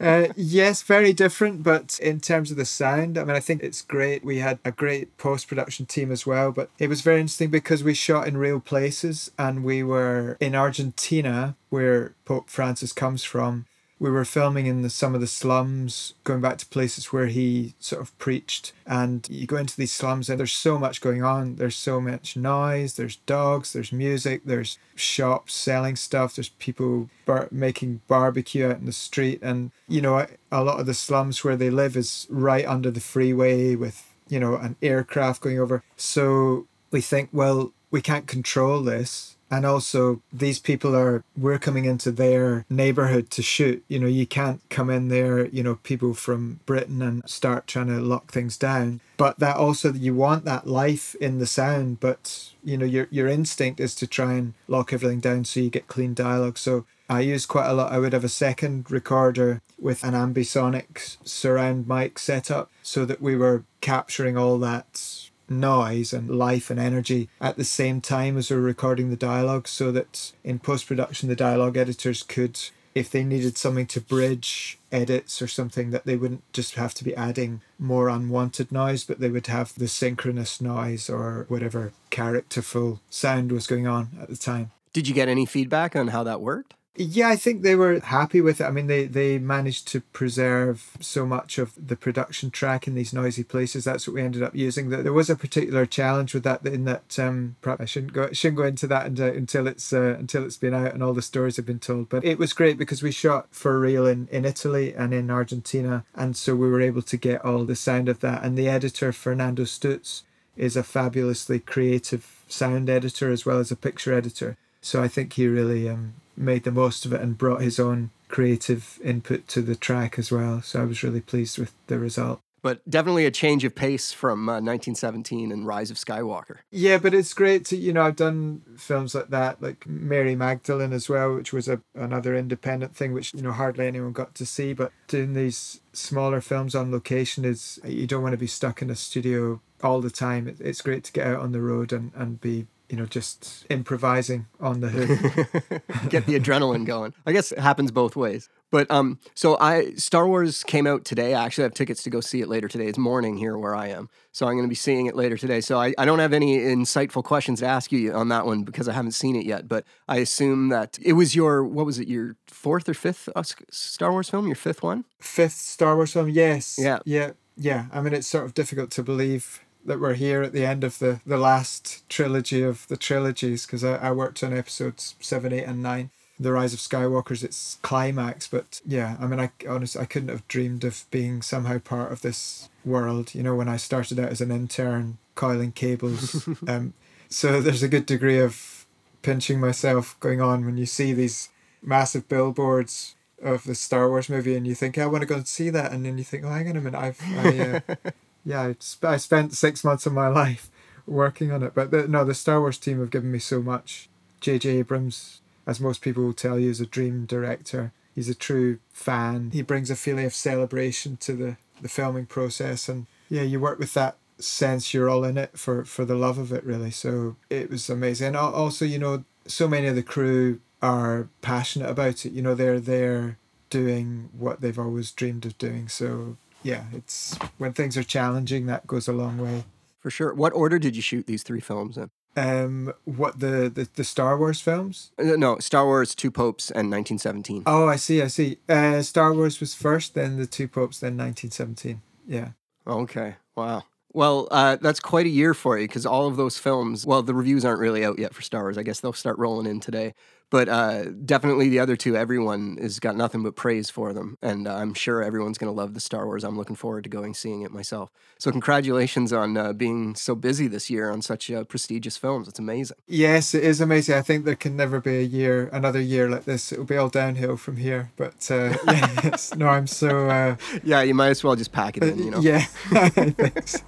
Uh, 0.00 0.32
yes, 0.36 0.82
very 0.82 1.12
different, 1.12 1.62
but 1.62 1.98
in 2.00 2.18
terms 2.18 2.50
of 2.50 2.56
the 2.56 2.64
sound, 2.64 3.18
I 3.18 3.24
mean, 3.24 3.36
I 3.36 3.40
think 3.40 3.62
it's 3.62 3.82
great. 3.82 4.24
We 4.24 4.38
had 4.38 4.58
a 4.64 4.72
great 4.72 5.18
post 5.18 5.48
production 5.48 5.84
team 5.84 6.10
as 6.10 6.26
well, 6.26 6.50
but 6.50 6.70
it 6.78 6.88
was 6.88 7.02
very 7.02 7.20
interesting 7.20 7.50
because 7.50 7.84
we 7.84 7.92
shot 7.92 8.26
in 8.26 8.38
real 8.38 8.58
places 8.58 9.30
and 9.38 9.62
we 9.62 9.82
were 9.82 10.38
in 10.40 10.54
Argentina, 10.54 11.56
where 11.68 12.14
Pope 12.24 12.48
Francis 12.48 12.94
comes 12.94 13.22
from. 13.22 13.66
We 14.00 14.10
were 14.10 14.24
filming 14.24 14.66
in 14.66 14.80
the, 14.80 14.88
some 14.88 15.14
of 15.14 15.20
the 15.20 15.26
slums, 15.26 16.14
going 16.24 16.40
back 16.40 16.56
to 16.58 16.66
places 16.66 17.12
where 17.12 17.26
he 17.26 17.74
sort 17.78 18.00
of 18.00 18.18
preached. 18.18 18.72
And 18.86 19.28
you 19.30 19.46
go 19.46 19.56
into 19.58 19.76
these 19.76 19.92
slums, 19.92 20.30
and 20.30 20.38
there's 20.38 20.52
so 20.52 20.78
much 20.78 21.02
going 21.02 21.22
on. 21.22 21.56
There's 21.56 21.76
so 21.76 22.00
much 22.00 22.34
noise. 22.34 22.96
There's 22.96 23.16
dogs. 23.16 23.74
There's 23.74 23.92
music. 23.92 24.40
There's 24.46 24.78
shops 24.94 25.52
selling 25.52 25.96
stuff. 25.96 26.34
There's 26.34 26.48
people 26.48 27.10
bar- 27.26 27.48
making 27.50 28.00
barbecue 28.08 28.66
out 28.66 28.78
in 28.78 28.86
the 28.86 28.92
street. 28.92 29.38
And, 29.42 29.70
you 29.86 30.00
know, 30.00 30.18
a, 30.18 30.28
a 30.50 30.64
lot 30.64 30.80
of 30.80 30.86
the 30.86 30.94
slums 30.94 31.44
where 31.44 31.56
they 31.56 31.68
live 31.68 31.94
is 31.94 32.26
right 32.30 32.66
under 32.66 32.90
the 32.90 33.00
freeway 33.00 33.76
with, 33.76 34.10
you 34.28 34.40
know, 34.40 34.56
an 34.56 34.76
aircraft 34.80 35.42
going 35.42 35.60
over. 35.60 35.84
So 35.96 36.66
we 36.90 37.02
think, 37.02 37.28
well, 37.32 37.74
we 37.90 38.00
can't 38.00 38.26
control 38.26 38.82
this. 38.82 39.36
And 39.50 39.66
also, 39.66 40.22
these 40.32 40.60
people 40.60 40.94
are, 40.94 41.24
we're 41.36 41.58
coming 41.58 41.84
into 41.84 42.12
their 42.12 42.64
neighborhood 42.70 43.30
to 43.30 43.42
shoot. 43.42 43.84
You 43.88 43.98
know, 43.98 44.06
you 44.06 44.26
can't 44.26 44.60
come 44.70 44.90
in 44.90 45.08
there, 45.08 45.46
you 45.48 45.62
know, 45.62 45.76
people 45.76 46.14
from 46.14 46.60
Britain 46.66 47.02
and 47.02 47.28
start 47.28 47.66
trying 47.66 47.88
to 47.88 48.00
lock 48.00 48.30
things 48.30 48.56
down. 48.56 49.00
But 49.16 49.38
that 49.40 49.56
also, 49.56 49.92
you 49.92 50.14
want 50.14 50.44
that 50.44 50.66
life 50.66 51.14
in 51.16 51.38
the 51.38 51.46
sound, 51.46 52.00
but, 52.00 52.50
you 52.62 52.78
know, 52.78 52.86
your, 52.86 53.08
your 53.10 53.26
instinct 53.26 53.80
is 53.80 53.94
to 53.96 54.06
try 54.06 54.34
and 54.34 54.54
lock 54.68 54.92
everything 54.92 55.20
down 55.20 55.44
so 55.44 55.60
you 55.60 55.68
get 55.68 55.88
clean 55.88 56.14
dialogue. 56.14 56.56
So 56.56 56.86
I 57.08 57.20
use 57.20 57.44
quite 57.44 57.68
a 57.68 57.72
lot. 57.72 57.92
I 57.92 57.98
would 57.98 58.12
have 58.12 58.24
a 58.24 58.28
second 58.28 58.88
recorder 58.88 59.62
with 59.80 60.04
an 60.04 60.14
ambisonic 60.14 61.16
surround 61.24 61.88
mic 61.88 62.20
setup 62.20 62.70
so 62.82 63.04
that 63.04 63.20
we 63.20 63.34
were 63.34 63.64
capturing 63.80 64.36
all 64.36 64.58
that 64.58 65.29
noise 65.50 66.12
and 66.12 66.30
life 66.30 66.70
and 66.70 66.78
energy 66.78 67.28
at 67.40 67.56
the 67.56 67.64
same 67.64 68.00
time 68.00 68.36
as 68.38 68.50
we're 68.50 68.60
recording 68.60 69.10
the 69.10 69.16
dialogue 69.16 69.66
so 69.66 69.90
that 69.92 70.32
in 70.44 70.58
post 70.58 70.86
production 70.86 71.28
the 71.28 71.36
dialogue 71.36 71.76
editors 71.76 72.22
could 72.22 72.58
if 72.94 73.10
they 73.10 73.22
needed 73.22 73.56
something 73.56 73.86
to 73.86 74.00
bridge 74.00 74.78
edits 74.90 75.40
or 75.40 75.46
something 75.46 75.90
that 75.90 76.06
they 76.06 76.16
wouldn't 76.16 76.50
just 76.52 76.74
have 76.74 76.94
to 76.94 77.04
be 77.04 77.14
adding 77.14 77.60
more 77.78 78.08
unwanted 78.08 78.72
noise 78.72 79.04
but 79.04 79.20
they 79.20 79.28
would 79.28 79.46
have 79.46 79.74
the 79.74 79.88
synchronous 79.88 80.60
noise 80.60 81.08
or 81.08 81.44
whatever 81.48 81.92
characterful 82.10 83.00
sound 83.10 83.52
was 83.52 83.66
going 83.66 83.86
on 83.86 84.08
at 84.20 84.28
the 84.28 84.36
time. 84.36 84.70
Did 84.92 85.06
you 85.06 85.14
get 85.14 85.28
any 85.28 85.46
feedback 85.46 85.94
on 85.94 86.08
how 86.08 86.24
that 86.24 86.40
worked 86.40 86.74
yeah, 86.96 87.28
I 87.28 87.36
think 87.36 87.62
they 87.62 87.76
were 87.76 88.00
happy 88.00 88.40
with 88.40 88.60
it. 88.60 88.64
I 88.64 88.70
mean, 88.70 88.88
they, 88.88 89.06
they 89.06 89.38
managed 89.38 89.86
to 89.88 90.00
preserve 90.00 90.96
so 91.00 91.24
much 91.24 91.56
of 91.56 91.72
the 91.76 91.94
production 91.94 92.50
track 92.50 92.88
in 92.88 92.96
these 92.96 93.12
noisy 93.12 93.44
places. 93.44 93.84
That's 93.84 94.08
what 94.08 94.14
we 94.14 94.22
ended 94.22 94.42
up 94.42 94.56
using. 94.56 94.90
That 94.90 95.04
There 95.04 95.12
was 95.12 95.30
a 95.30 95.36
particular 95.36 95.86
challenge 95.86 96.34
with 96.34 96.42
that. 96.42 96.66
In 96.66 96.84
that, 96.86 97.16
um, 97.18 97.56
perhaps 97.60 97.82
I 97.82 97.84
shouldn't 97.84 98.12
go 98.12 98.32
shouldn't 98.32 98.58
go 98.58 98.64
into 98.64 98.88
that 98.88 99.06
until, 99.06 99.28
until 99.28 99.66
it's 99.68 99.92
uh, 99.92 100.16
until 100.18 100.44
it's 100.44 100.56
been 100.56 100.74
out 100.74 100.92
and 100.92 101.02
all 101.02 101.14
the 101.14 101.22
stories 101.22 101.56
have 101.56 101.66
been 101.66 101.78
told. 101.78 102.08
But 102.08 102.24
it 102.24 102.38
was 102.38 102.52
great 102.52 102.76
because 102.76 103.04
we 103.04 103.12
shot 103.12 103.46
for 103.52 103.78
real 103.78 104.06
in 104.06 104.26
in 104.32 104.44
Italy 104.44 104.92
and 104.92 105.14
in 105.14 105.30
Argentina, 105.30 106.04
and 106.16 106.36
so 106.36 106.56
we 106.56 106.68
were 106.68 106.82
able 106.82 107.02
to 107.02 107.16
get 107.16 107.44
all 107.44 107.64
the 107.64 107.76
sound 107.76 108.08
of 108.08 108.18
that. 108.20 108.42
And 108.42 108.58
the 108.58 108.68
editor 108.68 109.12
Fernando 109.12 109.62
Stutz 109.62 110.22
is 110.56 110.76
a 110.76 110.82
fabulously 110.82 111.60
creative 111.60 112.42
sound 112.48 112.90
editor 112.90 113.30
as 113.30 113.46
well 113.46 113.60
as 113.60 113.70
a 113.70 113.76
picture 113.76 114.12
editor. 114.12 114.56
So 114.82 115.02
I 115.02 115.08
think 115.08 115.34
he 115.34 115.46
really 115.46 115.88
um, 115.88 116.14
made 116.40 116.64
the 116.64 116.72
most 116.72 117.04
of 117.04 117.12
it 117.12 117.20
and 117.20 117.38
brought 117.38 117.60
his 117.60 117.78
own 117.78 118.10
creative 118.28 118.98
input 119.04 119.46
to 119.48 119.62
the 119.62 119.76
track 119.76 120.18
as 120.18 120.32
well. 120.32 120.62
So 120.62 120.82
I 120.82 120.84
was 120.84 121.02
really 121.02 121.20
pleased 121.20 121.58
with 121.58 121.72
the 121.86 121.98
result. 121.98 122.40
But 122.62 122.88
definitely 122.88 123.24
a 123.24 123.30
change 123.30 123.64
of 123.64 123.74
pace 123.74 124.12
from 124.12 124.48
uh, 124.48 124.60
1917 124.60 125.50
and 125.50 125.66
Rise 125.66 125.90
of 125.90 125.96
Skywalker. 125.96 126.58
Yeah, 126.70 126.98
but 126.98 127.14
it's 127.14 127.32
great 127.32 127.64
to, 127.66 127.76
you 127.76 127.92
know, 127.92 128.02
I've 128.02 128.16
done 128.16 128.62
films 128.76 129.14
like 129.14 129.28
that, 129.28 129.62
like 129.62 129.86
Mary 129.86 130.36
Magdalene 130.36 130.92
as 130.92 131.08
well, 131.08 131.34
which 131.34 131.52
was 131.52 131.68
a, 131.68 131.80
another 131.94 132.36
independent 132.36 132.94
thing, 132.94 133.14
which, 133.14 133.32
you 133.32 133.40
know, 133.40 133.52
hardly 133.52 133.86
anyone 133.86 134.12
got 134.12 134.34
to 134.34 134.46
see. 134.46 134.74
But 134.74 134.92
doing 135.08 135.32
these 135.32 135.80
smaller 135.94 136.42
films 136.42 136.74
on 136.74 136.92
location 136.92 137.46
is, 137.46 137.80
you 137.84 138.06
don't 138.06 138.22
want 138.22 138.34
to 138.34 138.38
be 138.38 138.46
stuck 138.46 138.82
in 138.82 138.90
a 138.90 138.96
studio 138.96 139.60
all 139.82 140.02
the 140.02 140.10
time. 140.10 140.54
It's 140.60 140.82
great 140.82 141.04
to 141.04 141.12
get 141.12 141.26
out 141.26 141.40
on 141.40 141.52
the 141.52 141.62
road 141.62 141.92
and, 141.94 142.12
and 142.14 142.40
be 142.40 142.66
you 142.90 142.96
know, 142.96 143.06
just 143.06 143.64
improvising 143.70 144.46
on 144.58 144.80
the 144.80 144.88
hood. 144.88 145.80
Get 146.08 146.26
the 146.26 146.38
adrenaline 146.38 146.84
going. 146.84 147.14
I 147.24 147.32
guess 147.32 147.52
it 147.52 147.60
happens 147.60 147.92
both 147.92 148.16
ways. 148.16 148.48
But 148.72 148.90
um, 148.90 149.18
so 149.34 149.56
I 149.58 149.94
Star 149.94 150.26
Wars 150.26 150.64
came 150.64 150.86
out 150.86 151.04
today. 151.04 151.34
I 151.34 151.44
actually 151.44 151.62
have 151.62 151.74
tickets 151.74 152.02
to 152.04 152.10
go 152.10 152.20
see 152.20 152.40
it 152.40 152.48
later 152.48 152.68
today. 152.68 152.86
It's 152.86 152.98
morning 152.98 153.36
here 153.36 153.56
where 153.56 153.74
I 153.74 153.88
am, 153.88 154.08
so 154.32 154.46
I'm 154.46 154.54
going 154.54 154.64
to 154.64 154.68
be 154.68 154.74
seeing 154.74 155.06
it 155.06 155.16
later 155.16 155.36
today. 155.36 155.60
So 155.60 155.78
I, 155.78 155.94
I 155.98 156.04
don't 156.04 156.18
have 156.18 156.32
any 156.32 156.58
insightful 156.58 157.22
questions 157.22 157.60
to 157.60 157.66
ask 157.66 157.90
you 157.92 158.12
on 158.12 158.28
that 158.28 158.46
one 158.46 158.62
because 158.62 158.88
I 158.88 158.92
haven't 158.92 159.12
seen 159.12 159.36
it 159.36 159.44
yet. 159.46 159.68
But 159.68 159.84
I 160.08 160.18
assume 160.18 160.68
that 160.68 160.98
it 161.00 161.14
was 161.14 161.34
your 161.34 161.64
what 161.64 161.86
was 161.86 161.98
it 161.98 162.08
your 162.08 162.36
fourth 162.46 162.88
or 162.88 162.94
fifth 162.94 163.28
Star 163.70 164.10
Wars 164.10 164.30
film? 164.30 164.46
Your 164.46 164.56
fifth 164.56 164.82
one? 164.82 165.04
Fifth 165.20 165.54
Star 165.54 165.96
Wars 165.96 166.12
film? 166.12 166.28
Yes. 166.28 166.76
Yeah. 166.78 166.98
Yeah. 167.04 167.32
Yeah. 167.56 167.86
I 167.92 168.00
mean, 168.00 168.14
it's 168.14 168.26
sort 168.28 168.44
of 168.44 168.54
difficult 168.54 168.90
to 168.92 169.02
believe 169.02 169.60
that 169.84 170.00
we're 170.00 170.14
here 170.14 170.42
at 170.42 170.52
the 170.52 170.64
end 170.64 170.84
of 170.84 170.98
the, 170.98 171.20
the 171.26 171.38
last 171.38 172.08
trilogy 172.08 172.62
of 172.62 172.86
the 172.88 172.96
trilogies 172.96 173.66
because 173.66 173.82
I, 173.82 173.96
I 173.96 174.12
worked 174.12 174.42
on 174.42 174.56
episodes 174.56 175.14
7, 175.20 175.52
8, 175.52 175.64
and 175.64 175.82
9. 175.82 176.10
The 176.38 176.52
Rise 176.52 176.72
of 176.72 176.80
Skywalker's 176.80 177.44
its 177.44 177.78
climax, 177.82 178.48
but 178.48 178.80
yeah, 178.86 179.18
I 179.20 179.26
mean, 179.26 179.38
I 179.38 179.50
honestly 179.68 180.00
I 180.00 180.06
couldn't 180.06 180.30
have 180.30 180.48
dreamed 180.48 180.84
of 180.84 181.04
being 181.10 181.42
somehow 181.42 181.78
part 181.78 182.12
of 182.12 182.22
this 182.22 182.70
world. 182.82 183.34
You 183.34 183.42
know, 183.42 183.54
when 183.54 183.68
I 183.68 183.76
started 183.76 184.18
out 184.18 184.30
as 184.30 184.40
an 184.40 184.50
intern 184.50 185.18
coiling 185.34 185.72
cables, 185.72 186.48
um, 186.66 186.94
so 187.28 187.60
there's 187.60 187.82
a 187.82 187.88
good 187.88 188.06
degree 188.06 188.38
of 188.38 188.86
pinching 189.20 189.60
myself 189.60 190.18
going 190.18 190.40
on 190.40 190.64
when 190.64 190.78
you 190.78 190.86
see 190.86 191.12
these 191.12 191.50
massive 191.82 192.26
billboards 192.26 193.16
of 193.42 193.64
the 193.64 193.74
Star 193.74 194.08
Wars 194.08 194.28
movie, 194.28 194.56
and 194.56 194.66
you 194.66 194.74
think 194.74 194.98
I 194.98 195.06
want 195.06 195.22
to 195.22 195.26
go 195.26 195.36
and 195.36 195.48
see 195.48 195.70
that, 195.70 195.92
and 195.92 196.04
then 196.04 196.18
you 196.18 196.24
think, 196.24 196.44
oh, 196.44 196.50
hang 196.50 196.68
on 196.68 196.76
a 196.76 196.80
minute, 196.80 196.98
I've 196.98 197.20
I, 197.22 197.82
uh, 197.88 198.10
yeah, 198.44 198.62
I, 198.62 198.76
sp- 198.80 199.04
I 199.04 199.16
spent 199.16 199.54
six 199.54 199.84
months 199.84 200.06
of 200.06 200.12
my 200.12 200.28
life 200.42 200.70
working 201.06 201.50
on 201.50 201.62
it. 201.62 201.74
But 201.74 201.90
the, 201.90 202.08
no, 202.08 202.24
the 202.24 202.34
Star 202.34 202.60
Wars 202.60 202.78
team 202.78 203.00
have 203.00 203.10
given 203.10 203.32
me 203.32 203.38
so 203.38 203.62
much. 203.62 204.08
J.J. 204.40 204.70
Abrams, 204.78 205.40
as 205.66 205.80
most 205.80 206.00
people 206.00 206.24
will 206.24 206.32
tell 206.32 206.58
you, 206.58 206.70
is 206.70 206.80
a 206.80 206.86
dream 206.86 207.26
director. 207.26 207.92
He's 208.14 208.28
a 208.28 208.34
true 208.34 208.78
fan. 208.92 209.50
He 209.52 209.62
brings 209.62 209.90
a 209.90 209.96
feeling 209.96 210.24
of 210.24 210.34
celebration 210.34 211.16
to 211.18 211.32
the, 211.34 211.56
the 211.80 211.88
filming 211.88 212.26
process. 212.26 212.88
And 212.88 213.06
yeah, 213.28 213.42
you 213.42 213.60
work 213.60 213.78
with 213.78 213.94
that 213.94 214.16
sense 214.38 214.94
you're 214.94 215.10
all 215.10 215.24
in 215.24 215.36
it 215.36 215.58
for, 215.58 215.84
for 215.84 216.04
the 216.04 216.14
love 216.14 216.38
of 216.38 216.52
it, 216.52 216.64
really. 216.64 216.90
So 216.90 217.36
it 217.50 217.70
was 217.70 217.90
amazing. 217.90 218.28
And 218.28 218.36
also, 218.36 218.84
you 218.84 218.98
know, 218.98 219.24
so 219.46 219.68
many 219.68 219.86
of 219.86 219.96
the 219.96 220.02
crew 220.02 220.60
are 220.82 221.28
passionate 221.42 221.90
about 221.90 222.24
it. 222.24 222.32
You 222.32 222.42
know, 222.42 222.54
they're 222.54 222.80
there 222.80 223.38
doing 223.68 224.30
what 224.36 224.60
they've 224.60 224.78
always 224.78 225.12
dreamed 225.12 225.46
of 225.46 225.58
doing. 225.58 225.88
So 225.88 226.36
yeah, 226.62 226.84
it's 226.92 227.36
when 227.58 227.72
things 227.72 227.96
are 227.96 228.02
challenging, 228.02 228.66
that 228.66 228.86
goes 228.86 229.08
a 229.08 229.12
long 229.12 229.38
way. 229.38 229.64
For 230.00 230.10
sure. 230.10 230.32
What 230.32 230.52
order 230.54 230.78
did 230.78 230.96
you 230.96 231.02
shoot 231.02 231.26
these 231.26 231.42
three 231.42 231.60
films 231.60 231.98
in? 231.98 232.10
Um, 232.36 232.92
what 233.04 233.40
the 233.40 233.70
the, 233.72 233.88
the 233.94 234.04
Star 234.04 234.38
Wars 234.38 234.60
films? 234.60 235.12
Uh, 235.18 235.36
no, 235.36 235.58
Star 235.58 235.84
Wars, 235.84 236.14
Two 236.14 236.30
Popes, 236.30 236.70
and 236.70 236.90
1917. 236.90 237.64
Oh, 237.66 237.88
I 237.88 237.96
see, 237.96 238.22
I 238.22 238.28
see. 238.28 238.58
Uh, 238.68 239.02
Star 239.02 239.34
Wars 239.34 239.60
was 239.60 239.74
first, 239.74 240.14
then 240.14 240.36
the 240.36 240.46
Two 240.46 240.68
Popes, 240.68 241.00
then 241.00 241.16
1917. 241.16 242.00
Yeah. 242.26 242.50
Okay. 242.86 243.34
Wow. 243.56 243.82
Well, 244.12 244.48
uh, 244.50 244.76
that's 244.80 245.00
quite 245.00 245.26
a 245.26 245.30
year 245.30 245.54
for 245.54 245.78
you 245.78 245.86
because 245.86 246.06
all 246.06 246.26
of 246.26 246.36
those 246.36 246.58
films, 246.58 247.06
well, 247.06 247.22
the 247.22 247.34
reviews 247.34 247.64
aren't 247.64 247.80
really 247.80 248.04
out 248.04 248.18
yet 248.18 248.34
for 248.34 248.42
Star 248.42 248.62
Wars. 248.62 248.78
I 248.78 248.82
guess 248.82 249.00
they'll 249.00 249.12
start 249.12 249.38
rolling 249.38 249.66
in 249.66 249.78
today. 249.80 250.14
But 250.50 250.68
uh, 250.68 251.04
definitely 251.24 251.68
the 251.68 251.78
other 251.78 251.96
two, 251.96 252.16
everyone 252.16 252.76
has 252.80 252.98
got 252.98 253.16
nothing 253.16 253.42
but 253.44 253.54
praise 253.54 253.88
for 253.88 254.12
them. 254.12 254.36
And 254.42 254.66
uh, 254.66 254.74
I'm 254.74 254.94
sure 254.94 255.22
everyone's 255.22 255.58
going 255.58 255.72
to 255.72 255.76
love 255.76 255.94
the 255.94 256.00
Star 256.00 256.26
Wars. 256.26 256.42
I'm 256.42 256.56
looking 256.56 256.74
forward 256.74 257.04
to 257.04 257.10
going 257.10 257.34
seeing 257.34 257.62
it 257.62 257.70
myself. 257.70 258.10
So, 258.38 258.50
congratulations 258.50 259.32
on 259.32 259.56
uh, 259.56 259.72
being 259.72 260.14
so 260.14 260.34
busy 260.34 260.66
this 260.66 260.90
year 260.90 261.10
on 261.10 261.22
such 261.22 261.50
uh, 261.50 261.64
prestigious 261.64 262.16
films. 262.16 262.48
It's 262.48 262.58
amazing. 262.58 262.96
Yes, 263.06 263.54
it 263.54 263.62
is 263.62 263.80
amazing. 263.80 264.16
I 264.16 264.22
think 264.22 264.44
there 264.44 264.56
can 264.56 264.76
never 264.76 265.00
be 265.00 265.18
a 265.18 265.22
year, 265.22 265.68
another 265.72 266.00
year 266.00 266.28
like 266.28 266.44
this. 266.44 266.72
It'll 266.72 266.84
be 266.84 266.96
all 266.96 267.10
downhill 267.10 267.56
from 267.56 267.76
here. 267.76 268.10
But 268.16 268.50
uh, 268.50 268.76
yes, 268.86 269.54
no, 269.54 269.68
I'm 269.68 269.86
so. 269.86 270.28
Uh, 270.28 270.56
yeah, 270.82 271.02
you 271.02 271.14
might 271.14 271.28
as 271.28 271.44
well 271.44 271.54
just 271.54 271.70
pack 271.72 271.96
it 271.96 272.02
in, 272.02 272.18
you 272.18 272.30
know? 272.30 272.40
Yeah, 272.40 272.64
I 272.90 273.08
think 273.10 273.68
so. 273.68 273.84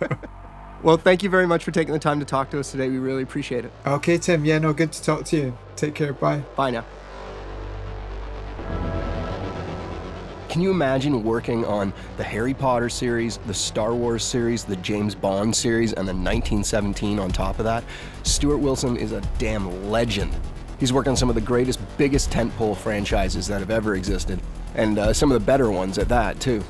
Well, 0.83 0.97
thank 0.97 1.23
you 1.23 1.31
very 1.31 1.47
much 1.47 1.63
for 1.63 1.71
taking 1.71 1.93
the 1.93 2.01
time 2.01 2.19
to 2.19 2.27
talk 2.27 2.51
to 2.51 2.59
us 2.59 2.73
today. 2.73 2.89
We 2.89 2.99
really 2.99 3.23
appreciate 3.23 3.65
it. 3.65 3.73
Okay, 3.87 4.19
Tim. 4.19 4.45
Yeah, 4.45 4.59
no, 4.59 4.73
good 4.73 4.91
to 4.93 5.03
talk 5.03 5.25
to 5.27 5.37
you. 5.37 5.59
Take 5.77 5.95
care. 5.95 6.13
Bye. 6.13 6.39
Bye 6.57 6.71
now. 6.71 6.85
Can 10.49 10.61
you 10.61 10.71
imagine 10.71 11.23
working 11.23 11.65
on 11.65 11.95
the 12.17 12.25
Harry 12.25 12.53
Potter 12.53 12.89
series, 12.89 13.39
the 13.47 13.55
Star 13.55 13.95
Wars 13.95 14.23
series, 14.23 14.65
the 14.65 14.77
James 14.77 15.15
Bond 15.15 15.55
series, 15.55 15.93
and 15.93 16.07
the 16.07 16.13
1917 16.13 17.19
on 17.19 17.31
top 17.31 17.59
of 17.59 17.65
that? 17.65 17.85
Stuart 18.25 18.59
Wilson 18.59 18.97
is 18.97 19.13
a 19.13 19.23
damn 19.39 19.89
legend. 19.89 20.35
He's 20.79 20.93
worked 20.93 21.09
on 21.09 21.17
some 21.17 21.29
of 21.29 21.37
the 21.37 21.41
greatest, 21.41 21.81
biggest 21.97 22.31
tentpole 22.31 22.77
franchises 22.77 23.47
that 23.47 23.61
have 23.61 23.71
ever 23.71 23.95
existed, 23.95 24.41
and 24.75 24.99
uh, 24.99 25.13
some 25.15 25.31
of 25.33 25.41
the 25.41 25.47
better 25.47 25.71
ones 25.71 25.97
at 25.97 26.09
that, 26.09 26.39
too. 26.41 26.63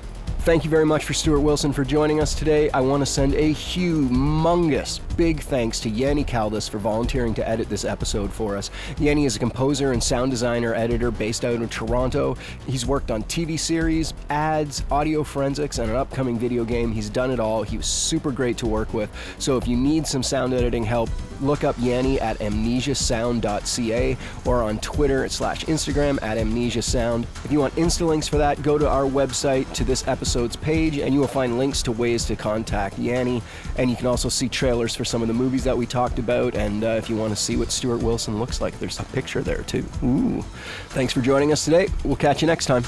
Thank 0.45 0.65
you 0.65 0.71
very 0.71 0.85
much 0.85 1.05
for 1.05 1.13
Stuart 1.13 1.39
Wilson 1.39 1.73
for 1.73 1.85
joining 1.85 2.19
us 2.21 2.35
today. 2.35 2.69
I 2.71 2.81
want 2.81 3.01
to 3.01 3.07
send 3.07 3.35
a 3.35 3.55
humongous 3.55 4.99
big 5.17 5.39
thanks 5.39 5.79
to 5.79 5.89
Yanni 5.89 6.25
Caldas 6.25 6.69
for 6.69 6.79
volunteering 6.79 7.33
to 7.35 7.49
edit 7.49 7.69
this 7.69 7.85
episode 7.85 8.33
for 8.33 8.57
us. 8.57 8.69
Yanni 8.99 9.25
is 9.25 9.37
a 9.37 9.39
composer 9.39 9.93
and 9.93 10.03
sound 10.03 10.33
designer 10.33 10.75
editor 10.75 11.13
based 11.13 11.45
out 11.45 11.63
of 11.63 11.71
Toronto. 11.71 12.37
He's 12.67 12.85
worked 12.85 13.13
on 13.13 13.23
TV 13.25 13.57
series, 13.57 14.15
ads, 14.31 14.83
audio 14.91 15.23
forensics, 15.23 15.79
and 15.79 15.89
an 15.89 15.97
upcoming 15.97 16.41
video 16.41 16.65
game. 16.65 16.91
He's 16.91 17.09
done 17.09 17.31
it 17.31 17.39
all. 17.39 17.63
He 17.63 17.77
was 17.77 17.87
super 17.87 18.33
great 18.33 18.59
to 18.59 18.67
work 18.67 18.93
with. 18.93 19.11
So 19.39 19.57
if 19.59 19.69
you 19.69 19.77
need 19.77 20.09
some 20.09 20.25
sound 20.25 20.55
editing 20.55 20.83
help, 20.83 21.09
look 21.41 21.63
up 21.63 21.77
Yanni 21.79 22.21
at 22.21 22.39
amnesiasound.ca 22.41 24.17
or 24.45 24.63
on 24.63 24.79
Twitter 24.81 25.29
slash 25.29 25.65
Instagram 25.67 26.21
at 26.21 26.37
amnesiasound. 26.37 27.27
If 27.45 27.53
you 27.53 27.61
want 27.61 27.77
Insta 27.77 28.09
links 28.09 28.27
for 28.27 28.39
that, 28.39 28.61
go 28.63 28.77
to 28.77 28.89
our 28.89 29.05
website 29.05 29.73
to 29.75 29.85
this 29.85 30.09
episode 30.09 30.32
episodes 30.33 30.57
page, 30.57 30.97
and 30.97 31.13
you 31.13 31.21
will 31.21 31.29
find 31.29 31.59
links 31.59 31.83
to 31.83 31.93
ways 31.93 32.25
to 32.25 32.35
contact 32.35 32.99
Yanni. 32.99 33.43
And 33.77 33.91
you 33.91 33.97
can 33.97 34.07
also 34.07 34.31
see 34.31 34.49
trailers 34.49 34.97
for 34.97 35.05
some 35.05 35.21
of 35.21 35.29
the 35.29 35.35
movies 35.35 35.63
that 35.65 35.77
we 35.77 35.85
talked 35.85 36.19
about. 36.19 36.55
And 36.55 36.85
uh, 36.85 36.89
if 36.97 37.11
you 37.11 37.17
want 37.17 37.37
to 37.37 37.37
see 37.37 37.57
what 37.57 37.71
Stuart 37.71 38.03
Wilson 38.03 38.39
looks 38.39 38.59
like, 38.59 38.79
there's 38.79 38.99
a 38.99 39.05
picture 39.05 39.43
there 39.43 39.63
too. 39.65 39.85
Ooh. 40.03 40.41
Thanks 40.89 41.13
for 41.13 41.21
joining 41.21 41.53
us 41.53 41.67
today. 41.67 41.89
We'll 42.03 42.17
catch 42.17 42.41
you 42.41 42.47
next 42.47 42.65
time. 42.65 42.83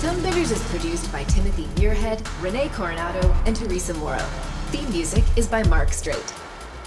Tonebenders 0.00 0.50
is 0.50 0.62
produced 0.70 1.12
by 1.12 1.22
Timothy 1.24 1.66
Muirhead, 1.76 2.20
Renee 2.42 2.68
Coronado, 2.70 3.32
and 3.46 3.54
Teresa 3.54 3.94
Morrow. 3.94 4.26
Theme 4.72 4.90
music 4.90 5.22
is 5.36 5.46
by 5.46 5.62
Mark 5.68 5.92
Straight. 5.92 6.34